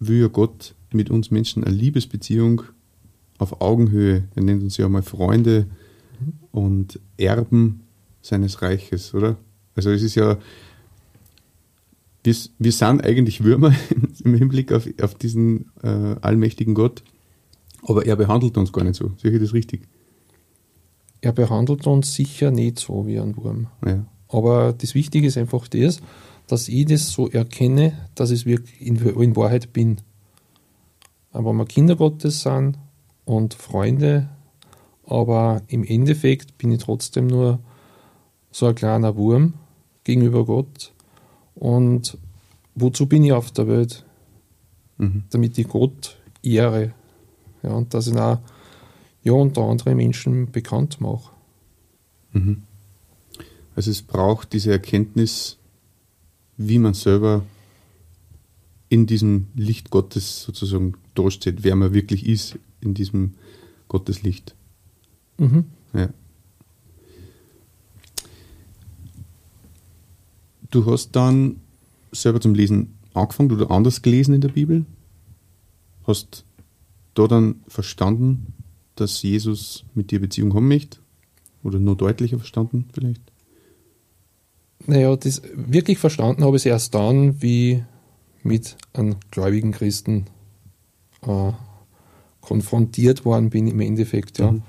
will 0.00 0.22
ja 0.22 0.28
Gott 0.28 0.74
mit 0.90 1.10
uns 1.10 1.30
Menschen 1.30 1.62
eine 1.62 1.74
Liebesbeziehung 1.74 2.62
auf 3.38 3.60
Augenhöhe. 3.60 4.24
Er 4.34 4.42
nennt 4.42 4.62
uns 4.62 4.76
ja 4.76 4.88
mal 4.88 5.02
Freunde 5.02 5.66
und 6.50 6.98
Erben 7.16 7.82
seines 8.22 8.62
Reiches, 8.62 9.14
oder? 9.14 9.36
Also 9.74 9.90
es 9.90 10.02
ist 10.02 10.14
ja, 10.14 10.38
wir, 12.26 12.36
wir 12.58 12.72
sind 12.72 13.04
eigentlich 13.04 13.42
Würmer 13.42 13.72
im 14.24 14.34
Hinblick 14.34 14.72
auf, 14.72 14.88
auf 15.00 15.14
diesen 15.14 15.70
äh, 15.82 16.16
allmächtigen 16.20 16.74
Gott, 16.74 17.02
aber 17.82 18.06
er 18.06 18.16
behandelt 18.16 18.56
uns 18.58 18.72
gar 18.72 18.84
nicht 18.84 18.96
so. 18.96 19.12
Sehe 19.16 19.30
ich 19.30 19.40
das 19.40 19.54
richtig? 19.54 19.82
Er 21.20 21.32
behandelt 21.32 21.86
uns 21.86 22.14
sicher 22.14 22.50
nicht 22.50 22.78
so 22.78 23.06
wie 23.06 23.18
ein 23.18 23.36
Wurm. 23.36 23.68
Ja. 23.84 24.04
Aber 24.28 24.72
das 24.72 24.94
Wichtige 24.94 25.26
ist 25.28 25.38
einfach 25.38 25.68
das, 25.68 26.00
dass 26.46 26.68
ich 26.68 26.86
das 26.86 27.10
so 27.10 27.28
erkenne, 27.28 27.92
dass 28.14 28.30
ich 28.30 28.44
wirklich 28.44 28.80
in, 28.80 28.96
in 28.96 29.36
Wahrheit 29.36 29.72
bin 29.72 29.98
wenn 31.44 31.56
wir 31.56 31.66
Kinder 31.66 31.96
Gottes 31.96 32.42
sind 32.42 32.78
und 33.24 33.54
Freunde, 33.54 34.28
aber 35.06 35.62
im 35.68 35.84
Endeffekt 35.84 36.58
bin 36.58 36.72
ich 36.72 36.82
trotzdem 36.82 37.26
nur 37.26 37.58
so 38.50 38.66
ein 38.66 38.74
kleiner 38.74 39.16
Wurm 39.16 39.54
gegenüber 40.04 40.44
Gott. 40.44 40.92
Und 41.56 42.16
wozu 42.74 43.06
bin 43.06 43.24
ich 43.24 43.32
auf 43.32 43.50
der 43.50 43.66
Welt? 43.66 44.04
Mhm. 44.98 45.24
Damit 45.30 45.58
ich 45.58 45.68
Gott 45.68 46.16
ehre. 46.42 46.94
Ja, 47.62 47.70
und 47.70 47.92
dass 47.92 48.06
ich 48.06 48.16
auch 48.16 48.38
ja, 49.22 49.32
unter 49.32 49.62
andere 49.62 49.94
Menschen 49.94 50.52
bekannt 50.52 51.00
mache. 51.00 51.32
Mhm. 52.32 52.62
Also 53.74 53.90
es 53.90 54.02
braucht 54.02 54.52
diese 54.52 54.70
Erkenntnis, 54.70 55.58
wie 56.56 56.78
man 56.78 56.94
selber 56.94 57.42
in 58.88 59.06
diesem 59.06 59.48
Licht 59.54 59.90
Gottes 59.90 60.42
sozusagen 60.42 60.94
dasteht, 61.14 61.64
wer 61.64 61.74
man 61.74 61.92
wirklich 61.92 62.26
ist 62.26 62.58
in 62.80 62.94
diesem 62.94 63.34
Gotteslicht. 63.88 64.54
Mhm. 65.38 65.64
Ja. 65.92 66.10
Du 70.70 70.90
hast 70.90 71.12
dann 71.12 71.60
selber 72.12 72.40
zum 72.40 72.54
Lesen 72.54 72.98
angefangen 73.14 73.52
oder 73.52 73.70
anders 73.70 74.02
gelesen 74.02 74.34
in 74.34 74.40
der 74.40 74.48
Bibel? 74.48 74.84
Hast 76.06 76.44
da 77.14 77.26
dann 77.26 77.62
verstanden, 77.68 78.54
dass 78.94 79.22
Jesus 79.22 79.84
mit 79.94 80.10
dir 80.10 80.20
Beziehung 80.20 80.54
haben 80.54 80.68
möchte? 80.68 80.98
Oder 81.62 81.78
nur 81.78 81.96
deutlicher 81.96 82.38
verstanden 82.38 82.88
vielleicht? 82.92 83.22
Naja, 84.86 85.16
das 85.16 85.42
wirklich 85.54 85.98
verstanden 85.98 86.44
habe 86.44 86.56
ich 86.56 86.62
es 86.62 86.66
erst 86.66 86.94
dann, 86.94 87.42
wie 87.42 87.82
mit 88.42 88.76
einem 88.92 89.16
gläubigen 89.30 89.72
Christen 89.72 90.26
äh, 91.22 91.52
konfrontiert 92.40 93.24
worden 93.24 93.50
bin 93.50 93.66
im 93.66 93.80
Endeffekt. 93.80 94.38
Ja. 94.38 94.52
Mhm. 94.52 94.62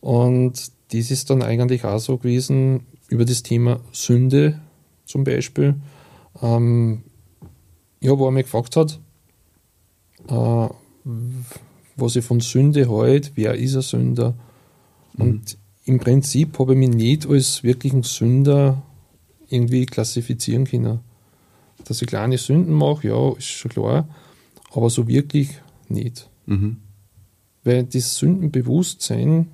Und 0.00 0.72
das 0.92 1.10
ist 1.10 1.30
dann 1.30 1.42
eigentlich 1.42 1.84
auch 1.84 2.00
so 2.00 2.18
gewesen 2.18 2.80
über 3.08 3.24
das 3.24 3.42
Thema 3.42 3.80
Sünde 3.92 4.60
zum 5.12 5.24
Beispiel. 5.24 5.74
Ähm, 6.40 7.02
ja, 8.00 8.18
wo 8.18 8.26
er 8.26 8.32
mich 8.32 8.44
gefragt 8.44 8.74
hat, 8.76 8.98
äh, 10.28 10.68
was 11.96 12.16
ich 12.16 12.24
von 12.24 12.40
Sünde 12.40 12.90
halt, 12.90 13.32
wer 13.36 13.54
ist 13.54 13.76
ein 13.76 13.82
Sünder? 13.82 14.34
Mhm. 15.14 15.22
Und 15.22 15.58
im 15.84 15.98
Prinzip 15.98 16.58
habe 16.58 16.72
ich 16.72 16.78
mich 16.78 16.88
nicht 16.90 17.28
als 17.28 17.62
wirklichen 17.62 18.02
Sünder 18.02 18.82
irgendwie 19.48 19.86
klassifizieren 19.86 20.64
können. 20.64 21.00
Dass 21.84 22.00
ich 22.00 22.08
kleine 22.08 22.38
Sünden 22.38 22.74
mache, 22.74 23.08
ja, 23.08 23.32
ist 23.36 23.46
schon 23.46 23.70
klar, 23.70 24.08
aber 24.72 24.88
so 24.88 25.06
wirklich 25.06 25.50
nicht. 25.88 26.30
Mhm. 26.46 26.78
Weil 27.64 27.84
das 27.84 28.16
Sündenbewusstsein, 28.16 29.48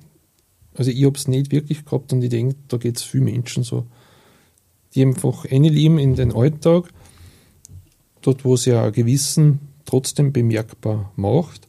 also 0.75 0.91
ich 0.91 1.03
habe 1.05 1.17
es 1.17 1.27
nicht 1.27 1.51
wirklich 1.51 1.83
gehabt 1.83 2.13
und 2.13 2.23
ich 2.23 2.29
denke, 2.29 2.55
da 2.67 2.77
geht 2.77 2.97
es 2.97 3.03
vielen 3.03 3.25
Menschen 3.25 3.63
so, 3.63 3.87
die 4.95 5.03
einfach 5.03 5.45
leben 5.45 5.99
in 5.99 6.15
den 6.15 6.33
Alltag, 6.33 6.89
dort 8.21 8.45
wo 8.45 8.55
sie 8.55 8.71
ja 8.71 8.89
Gewissen 8.89 9.59
trotzdem 9.85 10.33
bemerkbar 10.33 11.11
macht, 11.15 11.67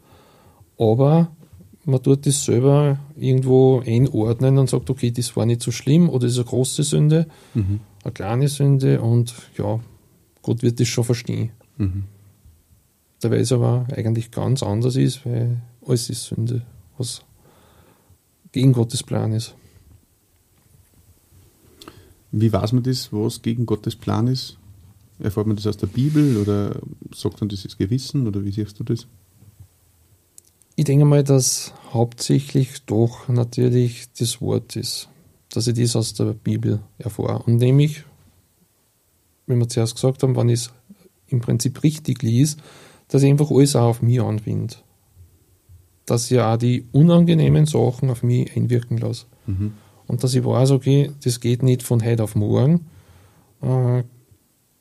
aber 0.79 1.31
man 1.85 2.03
tut 2.03 2.27
das 2.27 2.45
selber 2.45 2.99
irgendwo 3.17 3.81
einordnen 3.81 4.59
und 4.59 4.69
sagt, 4.69 4.91
okay, 4.91 5.11
das 5.11 5.35
war 5.37 5.47
nicht 5.47 5.63
so 5.63 5.71
schlimm 5.71 6.09
oder 6.09 6.27
das 6.27 6.33
ist 6.33 6.39
eine 6.39 6.47
große 6.47 6.83
Sünde, 6.83 7.27
mhm. 7.55 7.81
eine 8.05 8.13
kleine 8.13 8.49
Sünde 8.49 9.01
und 9.01 9.35
ja, 9.57 9.81
Gott 10.43 10.63
wird 10.63 10.81
das 10.81 10.89
schon 10.89 11.05
verstehen. 11.05 11.51
Mhm. 11.77 12.05
Dabei 13.21 13.39
es 13.39 13.53
aber 13.53 13.87
eigentlich 13.95 14.31
ganz 14.31 14.63
anders 14.63 14.97
ist, 14.97 15.27
weil 15.27 15.61
alles 15.87 16.09
ist 16.09 16.25
Sünde, 16.25 16.63
was 16.97 17.23
gegen 18.53 18.73
Gottes 18.73 19.03
Plan 19.03 19.33
ist. 19.33 19.55
Wie 22.33 22.53
weiß 22.53 22.73
man 22.73 22.83
das, 22.83 23.13
was 23.13 23.43
gegen 23.43 23.67
Gottes 23.67 23.97
Plan 23.97 24.27
ist? 24.27 24.57
Erfährt 25.19 25.47
man 25.47 25.57
das 25.57 25.67
aus 25.67 25.77
der 25.77 25.89
Bibel 25.89 26.37
oder 26.39 26.81
sagt 27.15 27.41
man 27.41 27.49
das 27.49 27.65
ist 27.65 27.79
Gewissen 27.79 28.27
oder 28.27 28.45
wie 28.45 28.53
siehst 28.53 28.79
du 28.79 28.85
das? 28.85 29.07
Ich 30.77 30.85
denke 30.85 31.05
mal, 31.05 31.23
dass 31.23 31.75
hauptsächlich 31.93 32.83
doch 32.87 33.29
natürlich 33.29 34.07
das 34.19 34.41
Wort 34.41 34.77
ist, 34.77 35.09
dass 35.51 35.67
ich 35.67 35.75
das 35.75 35.97
aus 35.97 36.15
der 36.15 36.33
Bibel 36.33 36.81
erfahre. 36.97 37.43
Und 37.43 37.57
nämlich, 37.57 38.05
wie 39.47 39.57
wir 39.57 39.69
zuerst 39.69 39.97
gesagt 39.97 40.23
haben, 40.23 40.37
wenn 40.37 40.49
ich 40.49 40.61
es 40.61 40.73
im 41.27 41.41
Prinzip 41.41 41.83
richtig 41.83 42.23
liest, 42.23 42.61
dass 43.09 43.23
ich 43.23 43.31
einfach 43.31 43.51
alles 43.51 43.77
auch 43.77 43.89
auf 43.89 44.03
mich 44.03 44.21
anwende. 44.23 44.77
Dass 46.07 46.31
ich 46.31 46.41
auch 46.41 46.57
die 46.57 46.87
unangenehmen 46.93 47.67
Sachen 47.67 48.09
auf 48.09 48.23
mich 48.23 48.57
einwirken 48.57 48.97
lasse. 48.99 49.27
Mhm. 49.47 49.73
Und 50.11 50.25
dass 50.25 50.35
ich 50.35 50.45
weiß, 50.45 50.73
okay, 50.73 51.13
das 51.23 51.39
geht 51.39 51.63
nicht 51.63 51.83
von 51.83 52.05
heute 52.05 52.25
auf 52.25 52.35
morgen. 52.35 52.87
Äh, 53.63 54.03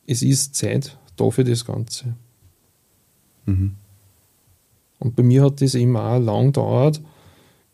es 0.08 0.24
ist 0.24 0.56
Zeit 0.56 0.98
da 1.18 1.30
für 1.30 1.44
das 1.44 1.66
Ganze. 1.66 2.16
Mhm. 3.46 3.76
Und 4.98 5.16
bei 5.16 5.24
mir 5.24 5.44
hat 5.44 5.62
das 5.62 5.76
eben 5.76 5.96
auch 5.96 6.18
lang 6.18 6.48
gedauert, 6.48 7.02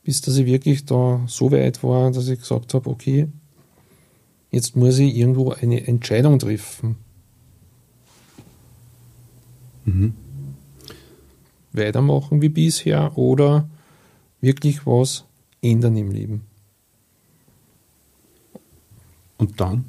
bis 0.03 0.21
dass 0.21 0.37
ich 0.37 0.45
wirklich 0.45 0.85
da 0.85 1.23
so 1.27 1.51
weit 1.51 1.81
war, 1.83 2.11
dass 2.11 2.27
ich 2.27 2.39
gesagt 2.39 2.73
habe, 2.73 2.89
okay, 2.89 3.27
jetzt 4.51 4.75
muss 4.75 4.99
ich 4.99 5.15
irgendwo 5.15 5.51
eine 5.51 5.87
Entscheidung 5.87 6.39
treffen. 6.39 6.97
Mhm 9.85 10.13
weitermachen 11.77 12.41
wie 12.41 12.49
bisher 12.49 13.17
oder 13.17 13.69
wirklich 14.41 14.85
was 14.85 15.25
ändern 15.61 15.97
im 15.97 16.11
Leben. 16.11 16.41
Und 19.37 19.59
dann? 19.59 19.85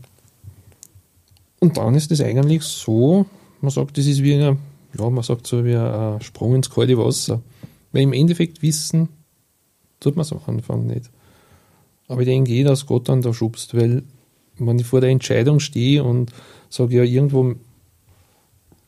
Und 1.60 1.76
dann 1.76 1.94
ist 1.94 2.10
es 2.10 2.20
eigentlich 2.20 2.62
so, 2.62 3.26
man 3.60 3.70
sagt, 3.70 3.98
das 3.98 4.06
ist 4.06 4.22
wie 4.22 4.34
ein, 4.34 4.58
ja, 4.98 5.10
man 5.10 5.22
sagt 5.22 5.46
so 5.46 5.64
wie 5.64 5.76
ein 5.76 6.20
Sprung 6.20 6.54
ins 6.54 6.70
kalte 6.70 6.98
Wasser. 6.98 7.40
Weil 7.92 8.02
im 8.02 8.12
Endeffekt 8.12 8.62
wissen, 8.62 9.08
tut 10.00 10.16
man 10.16 10.22
es 10.22 10.32
am 10.32 10.40
Anfang 10.46 10.86
nicht. 10.86 11.10
Aber 12.08 12.20
ich 12.20 12.26
denke 12.26 12.52
eh, 12.52 12.62
dass 12.62 12.86
Gott 12.86 13.08
dann 13.08 13.22
da 13.22 13.32
schubst, 13.32 13.74
weil 13.74 14.02
wenn 14.58 14.78
ich 14.78 14.86
vor 14.86 15.00
der 15.00 15.10
Entscheidung 15.10 15.60
stehe 15.60 16.04
und 16.04 16.32
sage, 16.68 16.96
ja, 16.96 17.02
irgendwo 17.02 17.54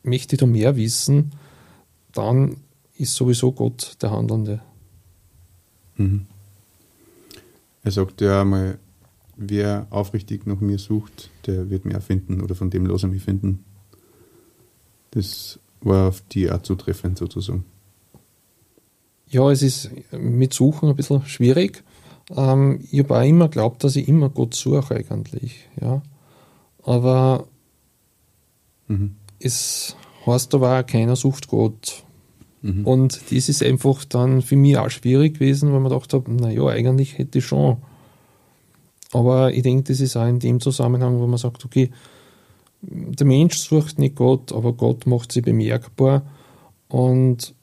möchte 0.03 0.35
ich 0.35 0.39
da 0.39 0.45
mehr 0.45 0.75
wissen, 0.75 1.31
dann 2.13 2.57
ist 2.95 3.15
sowieso 3.15 3.51
Gott 3.51 3.97
der 4.01 4.11
Handelnde. 4.11 4.61
Mhm. 5.97 6.25
Er 7.83 7.91
sagt 7.91 8.21
ja 8.21 8.41
einmal, 8.41 8.79
wer 9.39 9.87
aufrichtig 9.89 10.45
nach 10.45 10.59
mir 10.59 10.77
sucht, 10.77 11.31
der 11.45 11.69
wird 11.69 11.85
mehr 11.85 12.01
finden 12.01 12.41
oder 12.41 12.55
von 12.55 12.69
dem 12.69 12.85
los 12.85 13.03
er 13.03 13.09
mich 13.09 13.23
finden. 13.23 13.63
Das 15.11 15.59
war 15.81 16.09
auf 16.09 16.21
die 16.31 16.49
Art 16.51 16.65
zutreffend 16.65 17.17
sozusagen. 17.17 17.63
Ja, 19.29 19.49
es 19.49 19.61
ist 19.61 19.91
mit 20.11 20.53
Suchen 20.53 20.89
ein 20.89 20.95
bisschen 20.95 21.25
schwierig. 21.25 21.83
Ähm, 22.35 22.79
ich 22.91 22.99
habe 22.99 23.17
auch 23.17 23.23
immer 23.23 23.47
geglaubt, 23.47 23.83
dass 23.83 23.95
ich 23.95 24.07
immer 24.07 24.29
Gott 24.29 24.55
suche 24.55 24.95
eigentlich. 24.95 25.67
Ja. 25.79 26.01
Aber 26.83 27.47
mhm. 28.87 29.15
es 29.39 29.95
heißt 30.25 30.53
aber 30.53 30.79
auch, 30.79 30.85
keiner 30.85 31.15
sucht 31.15 31.47
Gott. 31.47 32.03
Mhm. 32.61 32.85
Und 32.85 33.31
das 33.31 33.47
ist 33.47 33.63
einfach 33.63 34.03
dann 34.03 34.41
für 34.41 34.57
mich 34.57 34.77
auch 34.77 34.89
schwierig 34.89 35.35
gewesen, 35.35 35.71
weil 35.71 35.79
man 35.79 35.91
gedacht 35.91 36.13
habe, 36.13 36.29
naja, 36.31 36.65
eigentlich 36.67 37.17
hätte 37.17 37.37
ich 37.37 37.45
schon. 37.45 37.77
Aber 39.11 39.53
ich 39.53 39.63
denke, 39.63 39.83
das 39.83 40.01
ist 40.01 40.15
auch 40.15 40.27
in 40.27 40.39
dem 40.39 40.59
Zusammenhang, 40.59 41.19
wo 41.19 41.27
man 41.27 41.37
sagt, 41.37 41.65
okay, 41.65 41.89
der 42.81 43.25
Mensch 43.25 43.57
sucht 43.57 43.99
nicht 43.99 44.15
Gott, 44.15 44.53
aber 44.53 44.73
Gott 44.73 45.05
macht 45.05 45.31
sie 45.31 45.41
bemerkbar. 45.41 46.23
Und 46.87 47.53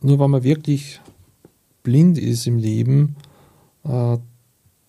nur 0.00 0.18
wenn 0.18 0.30
man 0.30 0.42
wirklich 0.42 1.00
blind 1.82 2.18
ist 2.18 2.46
im 2.46 2.58
Leben, 2.58 3.16
äh, 3.84 4.18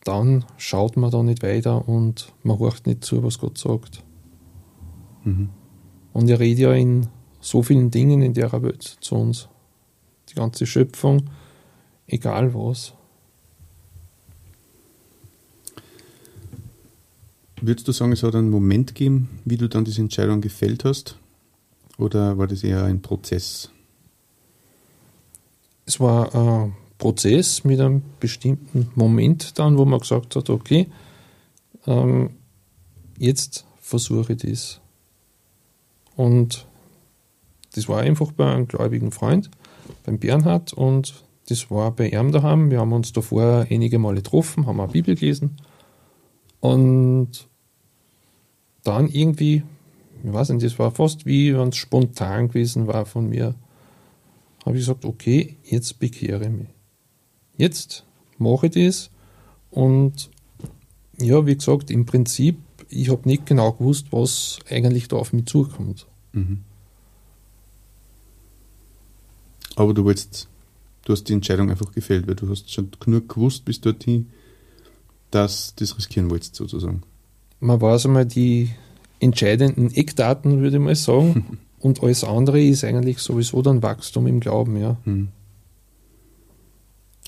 dann 0.04 0.46
schaut 0.58 0.98
man 0.98 1.12
da 1.12 1.24
nicht 1.24 1.42
weiter 1.42 1.88
und 1.88 2.32
man 2.44 2.60
hört 2.60 2.86
nicht 2.86 3.04
zu, 3.04 3.24
was 3.24 3.40
Gott 3.40 3.58
sagt. 3.58 4.04
Mhm. 5.24 5.50
Und 6.14 6.30
er 6.30 6.40
redet 6.40 6.60
ja 6.60 6.74
in 6.74 7.08
so 7.42 7.62
vielen 7.64 7.92
Dingen 7.92 8.22
in 8.22 8.34
der 8.34 8.52
Welt 8.62 8.84
zu 8.84 9.16
uns. 9.16 9.50
Die 10.30 10.36
ganze 10.36 10.66
Schöpfung, 10.66 11.30
egal 12.08 12.54
was. 12.54 12.94
Würdest 17.62 17.88
du 17.88 17.92
sagen, 17.92 18.12
es 18.12 18.24
hat 18.24 18.36
einen 18.36 18.50
Moment 18.50 18.90
gegeben, 18.90 19.30
wie 19.46 19.58
du 19.58 19.70
dann 19.70 19.86
diese 19.86 20.02
Entscheidung 20.02 20.42
gefällt 20.42 20.84
hast? 20.84 21.18
Oder 21.98 22.38
war 22.38 22.48
das 22.48 22.64
eher 22.64 22.84
ein 22.84 23.02
Prozess? 23.02 23.72
Es 25.86 26.00
war 26.00 26.36
ein 26.36 26.76
Prozess 26.98 27.64
mit 27.64 27.80
einem 27.80 28.02
bestimmten 28.20 28.90
Moment 28.96 29.58
dann, 29.58 29.78
wo 29.78 29.86
man 29.86 30.00
gesagt 30.00 30.36
hat, 30.36 30.50
okay, 30.50 30.88
ähm, 31.88 32.32
jetzt 33.18 33.66
versuche 33.80 34.34
ich 34.34 34.40
das. 34.40 34.82
Und 36.16 36.66
das 37.76 37.88
war 37.88 38.02
einfach 38.02 38.32
bei 38.32 38.52
einem 38.52 38.68
gläubigen 38.68 39.12
Freund, 39.12 39.50
beim 40.06 40.18
Bernhard, 40.18 40.74
und 40.74 41.24
das 41.48 41.70
war 41.70 41.92
bei 41.92 42.10
ihm 42.10 42.32
daheim. 42.32 42.72
Wir 42.72 42.80
haben 42.80 42.94
uns 42.94 43.14
davor 43.14 43.68
einige 43.70 44.00
Male 44.00 44.18
getroffen, 44.18 44.66
haben 44.66 44.80
eine 44.80 44.92
Bibel 44.92 45.16
gelesen. 45.16 45.58
Und 46.66 47.48
dann 48.84 49.08
irgendwie, 49.08 49.62
ich 50.24 50.34
weiß 50.34 50.50
nicht, 50.50 50.66
das 50.66 50.80
war 50.80 50.90
fast 50.90 51.26
wie 51.28 51.56
wenn 51.56 51.70
es 51.70 51.76
spontan 51.76 52.48
gewesen 52.48 52.88
war 52.88 53.06
von 53.06 53.30
mir, 53.30 53.54
habe 54.66 54.76
ich 54.76 54.82
gesagt, 54.82 55.06
okay, 55.06 55.58
jetzt 55.64 56.00
bekehre 56.00 56.44
ich 56.46 56.50
mich. 56.50 56.70
Jetzt 57.58 58.04
mache 58.40 58.68
ich 58.68 58.74
das 58.74 59.12
und 59.70 60.32
ja, 61.20 61.46
wie 61.46 61.56
gesagt, 61.56 61.92
im 61.92 62.06
Prinzip, 62.06 62.58
ich 62.90 63.10
habe 63.10 63.28
nicht 63.30 63.46
genau 63.46 63.72
gewusst, 63.72 64.08
was 64.10 64.58
eigentlich 64.70 65.08
da 65.08 65.18
auf 65.18 65.34
mich 65.34 65.46
zukommt. 65.46 66.08
Mhm. 66.34 66.64
Aber 69.76 69.94
du 69.94 70.04
wolltest, 70.04 70.50
du 71.04 71.14
hast 71.14 71.26
die 71.26 71.34
Entscheidung 71.34 71.70
einfach 71.70 71.92
gefällt, 71.92 72.28
weil 72.28 72.36
du 72.36 72.50
hast 72.50 72.72
schon 72.72 72.90
genug 73.00 73.30
gewusst 73.30 73.66
bis 73.66 73.80
dorthin, 73.80 74.32
dass 75.32 75.76
du 75.76 75.84
das 75.84 75.98
riskieren 75.98 76.30
wolltest, 76.30 76.56
sozusagen 76.56 77.04
man 77.60 77.82
weiß 77.82 78.06
einmal 78.06 78.26
die 78.26 78.70
entscheidenden 79.20 79.94
Eckdaten, 79.94 80.62
würde 80.62 80.78
ich 80.78 80.84
mal 80.84 80.96
sagen. 80.96 81.60
Und 81.80 82.02
alles 82.02 82.24
andere 82.24 82.64
ist 82.64 82.84
eigentlich 82.84 83.20
sowieso 83.20 83.62
dann 83.62 83.84
Wachstum 83.84 84.26
im 84.26 84.40
Glauben, 84.40 84.78
ja. 84.78 84.98
Hm. 85.04 85.28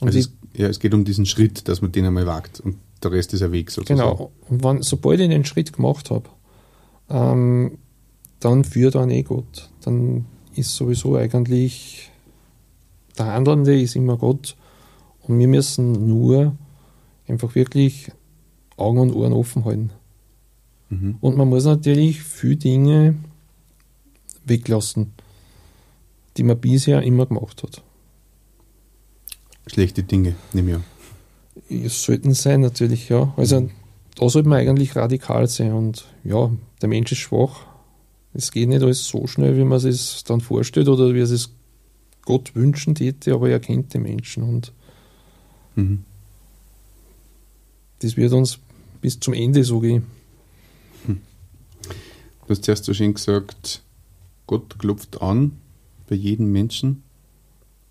Also 0.01 0.17
es, 0.17 0.31
ja, 0.53 0.67
es 0.67 0.79
geht 0.79 0.95
um 0.95 1.05
diesen 1.05 1.27
Schritt, 1.27 1.67
dass 1.67 1.81
man 1.81 1.91
den 1.91 2.05
einmal 2.05 2.25
wagt 2.25 2.59
und 2.59 2.77
der 3.03 3.11
Rest 3.11 3.33
ist 3.33 3.43
ein 3.43 3.51
Weg 3.51 3.69
sozusagen. 3.69 3.99
Genau. 3.99 4.31
Und 4.49 4.63
wann, 4.63 4.81
sobald 4.81 5.19
ich 5.19 5.29
den 5.29 5.45
Schritt 5.45 5.73
gemacht 5.73 6.09
habe, 6.09 6.29
ähm, 7.09 7.77
dann 8.39 8.63
führt 8.63 8.95
dann 8.95 9.11
eh 9.11 9.23
Gott. 9.23 9.69
Dann 9.81 10.25
ist 10.55 10.75
sowieso 10.75 11.15
eigentlich 11.15 12.09
der 13.17 13.27
Handelnde 13.27 13.79
ist 13.79 13.95
immer 13.95 14.17
Gott 14.17 14.55
und 15.21 15.37
wir 15.37 15.47
müssen 15.47 16.07
nur 16.07 16.55
einfach 17.27 17.55
wirklich 17.55 18.11
Augen 18.77 18.99
und 18.99 19.13
Ohren 19.13 19.33
offen 19.33 19.65
halten. 19.65 19.91
Mhm. 20.89 21.17
Und 21.19 21.37
man 21.37 21.49
muss 21.49 21.65
natürlich 21.65 22.21
viele 22.21 22.57
Dinge 22.57 23.15
weglassen, 24.45 25.13
die 26.37 26.43
man 26.43 26.59
bisher 26.59 27.01
immer 27.01 27.25
gemacht 27.25 27.63
hat. 27.63 27.83
Schlechte 29.67 30.03
Dinge, 30.03 30.35
nehme 30.53 30.69
ich 30.69 30.75
an. 30.75 30.83
Es 31.85 32.03
sollten 32.03 32.33
sein, 32.33 32.61
natürlich, 32.61 33.09
ja. 33.09 33.33
Also 33.35 33.69
da 34.15 34.29
sollte 34.29 34.47
man 34.47 34.59
eigentlich 34.59 34.95
radikal 34.95 35.47
sein. 35.47 35.73
Und 35.73 36.05
ja, 36.23 36.49
der 36.81 36.89
Mensch 36.89 37.11
ist 37.11 37.17
schwach. 37.17 37.65
Es 38.33 38.51
geht 38.51 38.69
nicht 38.69 38.83
alles 38.83 39.07
so 39.07 39.27
schnell, 39.27 39.57
wie 39.57 39.63
man 39.63 39.85
es 39.85 40.23
dann 40.23 40.41
vorstellt 40.41 40.87
oder 40.87 41.13
wie 41.13 41.19
es 41.19 41.31
es 41.31 41.53
Gott 42.23 42.55
wünschen 42.55 42.93
täte, 42.93 43.33
aber 43.33 43.49
er 43.49 43.59
kennt 43.59 43.93
die 43.93 43.99
Menschen 43.99 44.43
und 44.43 44.73
mhm. 45.75 46.03
Das 47.99 48.17
wird 48.17 48.33
uns 48.33 48.59
bis 49.01 49.19
zum 49.19 49.33
Ende 49.33 49.63
so 49.63 49.79
gehen. 49.79 50.05
Du 52.47 52.51
hast 52.51 52.63
zuerst 52.63 52.85
so 52.85 52.93
schön 52.93 53.13
gesagt, 53.13 53.83
Gott 54.45 54.79
klopft 54.79 55.21
an 55.21 55.57
bei 56.07 56.15
jedem 56.15 56.49
Menschen 56.51 57.03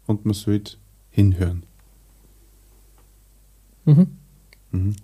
und 0.06 0.24
man 0.24 0.32
sollte 0.32 0.78
hinhören. 1.10 1.64
Mhm. 3.84 4.16
Mhm. 4.70 4.96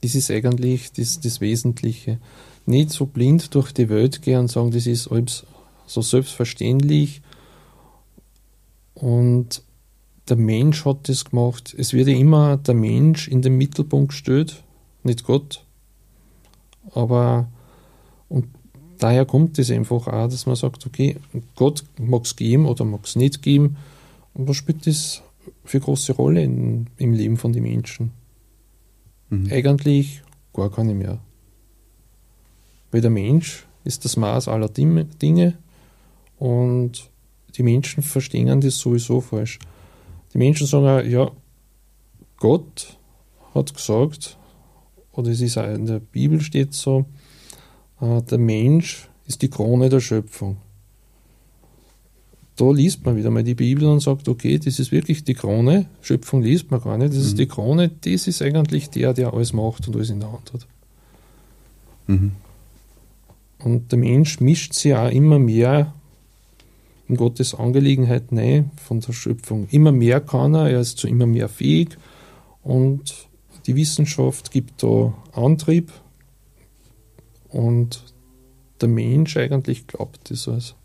Das 0.00 0.16
ist 0.16 0.32
eigentlich 0.32 0.90
das, 0.92 1.20
das 1.20 1.40
Wesentliche. 1.40 2.18
Nicht 2.66 2.90
so 2.90 3.06
blind 3.06 3.54
durch 3.54 3.70
die 3.70 3.88
Welt 3.88 4.22
gehen 4.22 4.40
und 4.40 4.50
sagen, 4.50 4.72
das 4.72 4.86
ist 4.86 5.06
alles 5.08 5.46
so 5.86 6.02
selbstverständlich 6.02 7.22
und 8.94 9.62
der 10.28 10.36
Mensch 10.36 10.84
hat 10.84 11.08
das 11.08 11.24
gemacht. 11.24 11.74
Es 11.76 11.92
wird 11.92 12.08
ja 12.08 12.16
immer 12.16 12.56
der 12.56 12.74
Mensch 12.74 13.28
in 13.28 13.42
den 13.42 13.56
Mittelpunkt 13.56 14.10
gestellt, 14.10 14.62
nicht 15.02 15.24
Gott. 15.24 15.64
Aber 16.92 17.48
und 18.28 18.46
daher 18.98 19.26
kommt 19.26 19.58
es 19.58 19.70
einfach 19.70 20.06
auch, 20.06 20.28
dass 20.28 20.46
man 20.46 20.56
sagt, 20.56 20.86
okay, 20.86 21.16
Gott 21.56 21.84
mag 21.98 22.24
es 22.24 22.36
geben 22.36 22.66
oder 22.66 22.84
mag 22.84 23.04
es 23.04 23.16
nicht 23.16 23.42
geben. 23.42 23.76
Und 24.34 24.48
was 24.48 24.56
spielt 24.56 24.86
das 24.86 25.22
für 25.64 25.78
eine 25.78 25.84
große 25.84 26.12
Rolle 26.12 26.42
in, 26.42 26.86
im 26.96 27.12
Leben 27.12 27.36
von 27.36 27.52
den 27.52 27.64
Menschen? 27.64 28.12
Mhm. 29.30 29.50
Eigentlich 29.50 30.22
gar 30.52 30.70
keine 30.70 30.94
mehr. 30.94 31.18
Weil 32.90 33.00
der 33.00 33.10
Mensch 33.10 33.66
ist 33.84 34.04
das 34.04 34.16
Maß 34.16 34.48
aller 34.48 34.68
Dinge 34.68 35.54
und 36.38 37.10
die 37.56 37.62
Menschen 37.62 38.02
verstehen 38.02 38.60
das 38.60 38.78
sowieso 38.78 39.20
falsch. 39.20 39.58
Die 40.32 40.38
Menschen 40.38 40.66
sagen, 40.66 41.10
ja, 41.10 41.30
Gott 42.36 42.98
hat 43.54 43.74
gesagt, 43.74 44.38
oder 45.12 45.30
es 45.30 45.40
ist 45.40 45.58
auch 45.58 45.68
in 45.68 45.86
der 45.86 45.98
Bibel 45.98 46.40
steht 46.40 46.72
so, 46.72 47.04
äh, 48.00 48.22
der 48.22 48.38
Mensch 48.38 49.08
ist 49.26 49.42
die 49.42 49.50
Krone 49.50 49.88
der 49.88 50.00
Schöpfung. 50.00 50.58
Da 52.56 52.70
liest 52.70 53.04
man 53.06 53.16
wieder 53.16 53.30
mal 53.30 53.42
die 53.42 53.54
Bibel 53.54 53.86
und 53.86 54.00
sagt, 54.00 54.28
okay, 54.28 54.58
das 54.58 54.78
ist 54.78 54.92
wirklich 54.92 55.24
die 55.24 55.34
Krone. 55.34 55.86
Schöpfung 56.02 56.42
liest 56.42 56.70
man 56.70 56.82
gar 56.82 56.98
nicht. 56.98 57.10
Das 57.10 57.20
mhm. 57.20 57.26
ist 57.26 57.38
die 57.38 57.46
Krone, 57.46 57.88
das 57.88 58.26
ist 58.26 58.42
eigentlich 58.42 58.90
der, 58.90 59.14
der 59.14 59.32
alles 59.32 59.52
macht 59.52 59.88
und 59.88 59.96
alles 59.96 60.10
in 60.10 60.20
der 60.20 60.32
Hand 60.32 60.52
hat. 60.52 60.66
Mhm. 62.06 62.32
Und 63.60 63.92
der 63.92 63.98
Mensch 63.98 64.40
mischt 64.40 64.74
sich 64.74 64.94
auch 64.94 65.10
immer 65.10 65.38
mehr 65.38 65.94
in 67.10 67.16
Gottes 67.16 67.56
Angelegenheit 67.56 68.30
ein 68.30 68.70
von 68.76 69.00
der 69.00 69.12
Schöpfung. 69.12 69.66
Immer 69.70 69.90
mehr 69.90 70.20
kann 70.20 70.54
er, 70.54 70.70
er 70.70 70.80
ist 70.80 70.96
zu 70.98 71.08
immer 71.08 71.26
mehr 71.26 71.48
fähig 71.48 71.98
und 72.62 73.28
die 73.66 73.74
Wissenschaft 73.74 74.52
gibt 74.52 74.84
da 74.84 75.12
Antrieb 75.32 75.90
und 77.48 78.04
der 78.80 78.88
Mensch 78.88 79.36
eigentlich 79.36 79.88
glaubt 79.88 80.30
das 80.30 80.46
alles. 80.46 80.76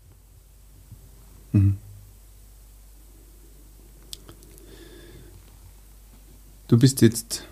Mhm. 1.52 1.76
Du 6.66 6.76
bist 6.76 7.02
jetzt 7.02 7.44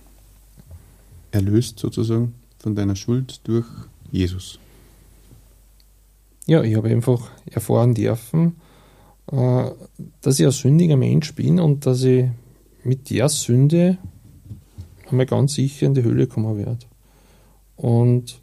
erlöst 1.30 1.78
sozusagen 1.78 2.34
von 2.58 2.74
deiner 2.74 2.96
Schuld 2.96 3.40
durch 3.44 3.66
Jesus. 4.10 4.58
Ja, 6.46 6.62
ich 6.62 6.76
habe 6.76 6.90
einfach 6.90 7.30
erfahren 7.50 7.94
dürfen, 7.94 8.56
äh, 9.32 9.70
dass 10.20 10.38
ich 10.38 10.46
ein 10.46 10.52
sündiger 10.52 10.96
Mensch 10.96 11.34
bin 11.34 11.58
und 11.58 11.86
dass 11.86 12.02
ich 12.02 12.26
mit 12.82 13.08
der 13.08 13.28
Sünde 13.30 13.98
einmal 15.08 15.26
ganz 15.26 15.54
sicher 15.54 15.86
in 15.86 15.94
die 15.94 16.04
Hölle 16.04 16.26
kommen 16.26 16.58
werde. 16.58 16.86
Und 17.76 18.40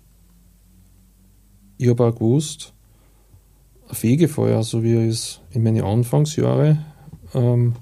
ich 1.78 1.90
habe 1.90 2.06
auch 2.06 2.16
gewusst, 2.16 2.74
ein 3.88 3.96
Fegefeuer, 3.96 4.64
so 4.64 4.84
wie 4.84 4.96
ich 4.96 5.10
es 5.10 5.42
in 5.52 5.64
meinen 5.64 5.84
Anfangsjahren 5.84 6.86
ähm, 7.34 7.76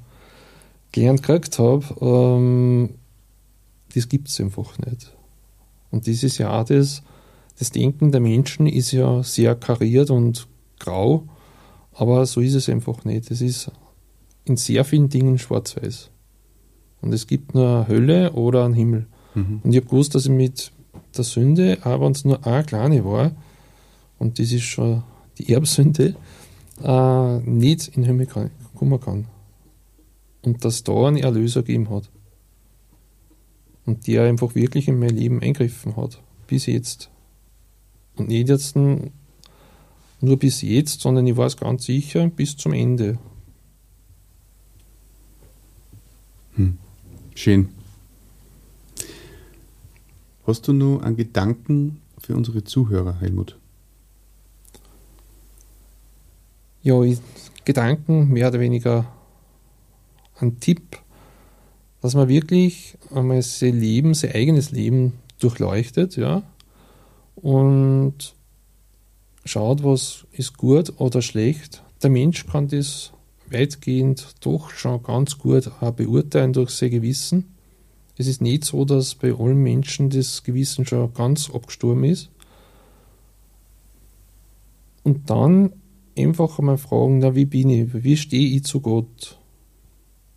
gelernt 0.91 1.21
gekriegt 1.21 1.59
habe, 1.59 1.85
ähm, 2.01 2.95
das 3.93 4.09
gibt 4.09 4.27
es 4.27 4.39
einfach 4.39 4.77
nicht. 4.79 5.15
Und 5.91 6.07
dieses 6.07 6.37
Jahr 6.37 6.65
das, 6.65 7.03
das 7.59 7.71
Denken 7.71 8.13
der 8.13 8.21
Menschen 8.21 8.67
ist 8.67 8.93
ja 8.93 9.21
sehr 9.21 9.53
kariert 9.53 10.09
und 10.09 10.47
grau, 10.79 11.25
aber 11.93 12.25
so 12.25 12.39
ist 12.39 12.53
es 12.53 12.69
einfach 12.69 13.03
nicht. 13.03 13.29
Es 13.29 13.41
ist 13.41 13.69
in 14.45 14.55
sehr 14.55 14.85
vielen 14.85 15.09
Dingen 15.09 15.37
schwarz-weiß. 15.37 16.09
Und 17.01 17.13
es 17.13 17.27
gibt 17.27 17.53
nur 17.53 17.67
eine 17.67 17.87
Hölle 17.89 18.31
oder 18.31 18.63
einen 18.63 18.73
Himmel. 18.73 19.07
Mhm. 19.35 19.59
Und 19.61 19.71
ich 19.71 19.77
habe 19.77 19.87
gewusst, 19.87 20.15
dass 20.15 20.25
ich 20.25 20.31
mit 20.31 20.71
der 21.17 21.25
Sünde, 21.25 21.77
auch 21.83 21.99
wenn 21.99 22.13
es 22.13 22.23
nur 22.23 22.45
eine 22.47 22.63
kleine 22.63 23.03
war, 23.03 23.31
und 24.17 24.39
das 24.39 24.51
ist 24.53 24.63
schon 24.63 25.03
die 25.37 25.51
Erbsünde, 25.51 26.15
äh, 26.81 27.37
nicht 27.39 27.89
in 27.89 28.03
den 28.03 28.05
Himmel 28.05 28.49
kommen 28.73 28.99
kann. 29.01 29.25
Und 30.43 30.63
dass 30.63 30.83
da 30.83 31.07
einen 31.07 31.17
Erlöser 31.17 31.61
gegeben 31.61 31.89
hat. 31.89 32.09
Und 33.85 34.07
der 34.07 34.23
einfach 34.23 34.55
wirklich 34.55 34.87
in 34.87 34.99
mein 34.99 35.09
Leben 35.09 35.41
eingriffen 35.41 35.97
hat. 35.97 36.21
Bis 36.47 36.65
jetzt. 36.65 37.09
Und 38.19 38.27
nicht 38.27 38.49
jetzt 38.49 38.75
nur 38.75 39.11
bis 40.37 40.61
jetzt, 40.61 41.01
sondern 41.01 41.25
ich 41.25 41.37
weiß 41.37 41.57
ganz 41.57 41.85
sicher 41.85 42.27
bis 42.27 42.57
zum 42.57 42.73
Ende. 42.73 43.17
Hm. 46.55 46.77
Schön. 47.35 47.69
Hast 50.45 50.67
du 50.67 50.73
nur 50.73 51.03
einen 51.03 51.15
Gedanken 51.15 52.01
für 52.21 52.35
unsere 52.35 52.63
Zuhörer, 52.63 53.19
Helmut? 53.19 53.57
Ja, 56.81 56.95
Gedanken 57.65 58.29
mehr 58.29 58.47
oder 58.49 58.59
weniger 58.59 59.05
ein 60.39 60.59
Tipp, 60.59 60.97
dass 62.01 62.15
man 62.15 62.27
wirklich 62.27 62.97
einmal 63.13 63.41
sein 63.41 63.79
Leben, 63.79 64.13
sein 64.13 64.31
eigenes 64.31 64.71
Leben 64.71 65.13
durchleuchtet, 65.39 66.15
ja, 66.15 66.43
und 67.41 68.35
schaut, 69.45 69.83
was 69.83 70.25
ist 70.31 70.57
gut 70.57 70.93
oder 70.97 71.21
schlecht. 71.21 71.83
Der 72.03 72.09
Mensch 72.09 72.45
kann 72.45 72.67
das 72.67 73.11
weitgehend 73.49 74.35
doch 74.41 74.71
schon 74.71 75.01
ganz 75.03 75.37
gut 75.37 75.71
beurteilen 75.95 76.53
durch 76.53 76.69
sein 76.69 76.91
Gewissen. 76.91 77.55
Es 78.17 78.27
ist 78.27 78.41
nicht 78.41 78.65
so, 78.65 78.85
dass 78.85 79.15
bei 79.15 79.33
allen 79.33 79.57
Menschen 79.57 80.09
das 80.09 80.43
Gewissen 80.43 80.85
schon 80.85 81.13
ganz 81.13 81.49
abgestorben 81.49 82.03
ist. 82.03 82.29
Und 85.03 85.29
dann 85.29 85.71
einfach 86.17 86.59
einmal 86.59 86.77
fragen, 86.77 87.19
na, 87.19 87.33
wie 87.33 87.45
bin 87.45 87.69
ich, 87.69 88.03
wie 88.03 88.17
stehe 88.17 88.55
ich 88.55 88.65
zu 88.65 88.81
Gott? 88.81 89.37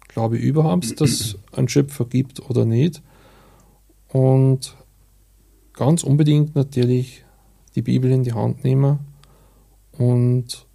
Glaube 0.09 0.39
ich 0.39 0.45
überhaupt, 0.45 1.01
dass 1.01 1.11
es 1.11 1.39
einen 1.53 1.69
Schöpfer 1.69 2.05
gibt 2.05 2.49
oder 2.49 2.65
nicht? 2.65 3.03
Und 4.09 4.77
ganz 5.75 6.05
unbedingt 6.05 6.55
natürlich 6.55 7.25
die 7.75 7.83
Bibel 7.83 8.11
in 8.11 8.25
die 8.25 8.33
Hand 8.33 8.65
nehmen 8.65 9.01
und 9.93 10.67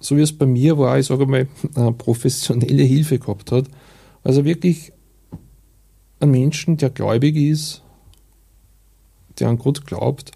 so 0.00 0.16
wie 0.16 0.20
es 0.20 0.36
bei 0.36 0.46
mir 0.46 0.78
war, 0.78 0.98
ich 0.98 1.06
sage 1.06 1.26
mal, 1.26 1.46
eine 1.74 1.92
professionelle 1.92 2.82
Hilfe 2.82 3.18
gehabt 3.18 3.52
hat. 3.52 3.66
Also 4.24 4.44
wirklich 4.44 4.92
ein 6.20 6.30
Menschen, 6.30 6.76
der 6.76 6.90
gläubig 6.90 7.36
ist, 7.36 7.82
der 9.38 9.48
an 9.48 9.58
Gott 9.58 9.86
glaubt 9.86 10.32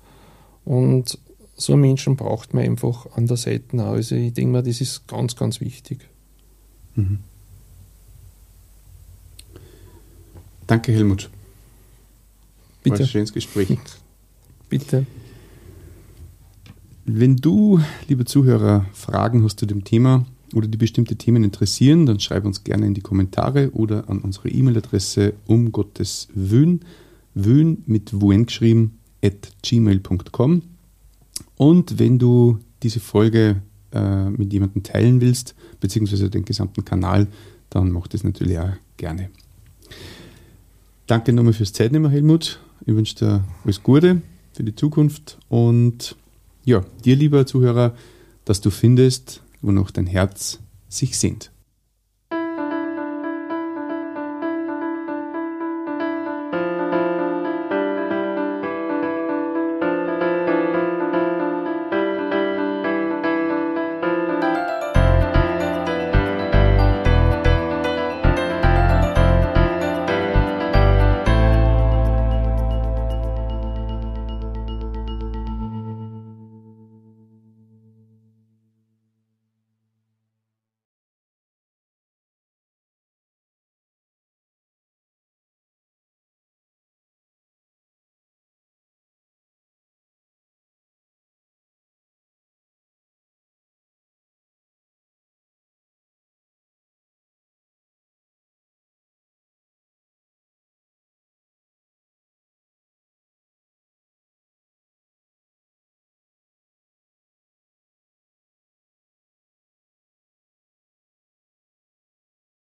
und 0.65 1.19
so 1.57 1.73
einen 1.73 1.83
Menschen 1.83 2.17
braucht 2.17 2.55
man 2.55 2.65
einfach 2.65 3.07
an 3.17 3.27
der 3.27 3.37
Seite. 3.37 3.83
Also 3.83 4.15
ich 4.15 4.33
denke 4.35 4.53
mal, 4.53 4.63
das 4.63 4.81
ist 4.81 5.09
ganz, 5.09 5.37
ganz 5.37 5.61
wichtig. 5.61 6.09
Mhm. 6.95 7.21
Danke, 10.67 10.93
Helmut. 10.93 11.31
Bitte. 12.87 13.01
War 13.01 13.07
ein 13.07 13.09
schönes 13.09 13.33
Gespräch. 13.33 13.77
Bitte. 14.69 15.07
Wenn 17.05 17.37
du, 17.37 17.81
liebe 18.09 18.25
Zuhörer, 18.25 18.87
Fragen 18.93 19.43
hast 19.43 19.59
zu 19.59 19.67
dem 19.67 19.83
Thema 19.83 20.25
oder 20.55 20.69
die 20.69 20.79
bestimmte 20.79 21.17
Themen 21.17 21.43
interessieren, 21.43 22.07
dann 22.07 22.21
schreib 22.21 22.45
uns 22.45 22.63
gerne 22.63 22.87
in 22.87 22.95
die 22.95 23.01
Kommentare 23.01 23.71
oder 23.73 24.09
an 24.09 24.21
unsere 24.21 24.51
E-Mail-Adresse 24.51 25.35
um 25.47 25.73
Gottes 25.73 26.29
Wön, 26.35 26.81
Wön 27.35 27.83
mit 27.87 28.21
Wuen 28.21 28.47
geschrieben, 28.47 28.99
at 29.23 29.51
gmail.com. 29.63 30.63
Und 31.57 31.99
wenn 31.99 32.19
du 32.21 32.59
diese 32.83 33.01
Folge 33.01 33.63
äh, 33.93 34.31
mit 34.31 34.53
jemandem 34.53 34.85
teilen 34.85 35.21
willst, 35.21 35.57
beziehungsweise 35.81 36.31
den 36.31 36.45
gesamten 36.45 36.85
Kanal, 36.85 37.27
dann 37.69 37.91
mach 37.91 38.07
das 38.07 38.23
natürlich 38.23 38.59
auch 38.59 38.73
gerne. 38.97 39.31
Danke 41.07 41.33
nochmal 41.33 41.53
fürs 41.53 41.73
Zeitnehmen, 41.73 42.11
Helmut. 42.11 42.61
Ich 42.85 42.95
wünsche 42.95 43.15
dir 43.15 43.45
alles 43.65 43.83
Gute 43.83 44.23
für 44.53 44.65
die 44.65 44.75
Zukunft 44.75 45.39
und 45.49 46.17
ja, 46.65 46.85
dir, 47.05 47.17
lieber 47.17 47.47
Zuhörer, 47.47 47.95
dass 48.45 48.61
du 48.61 48.71
findest, 48.71 49.43
wonach 49.63 49.91
dein 49.91 50.07
Herz 50.07 50.59
sich 50.89 51.19
sehnt. 51.19 51.51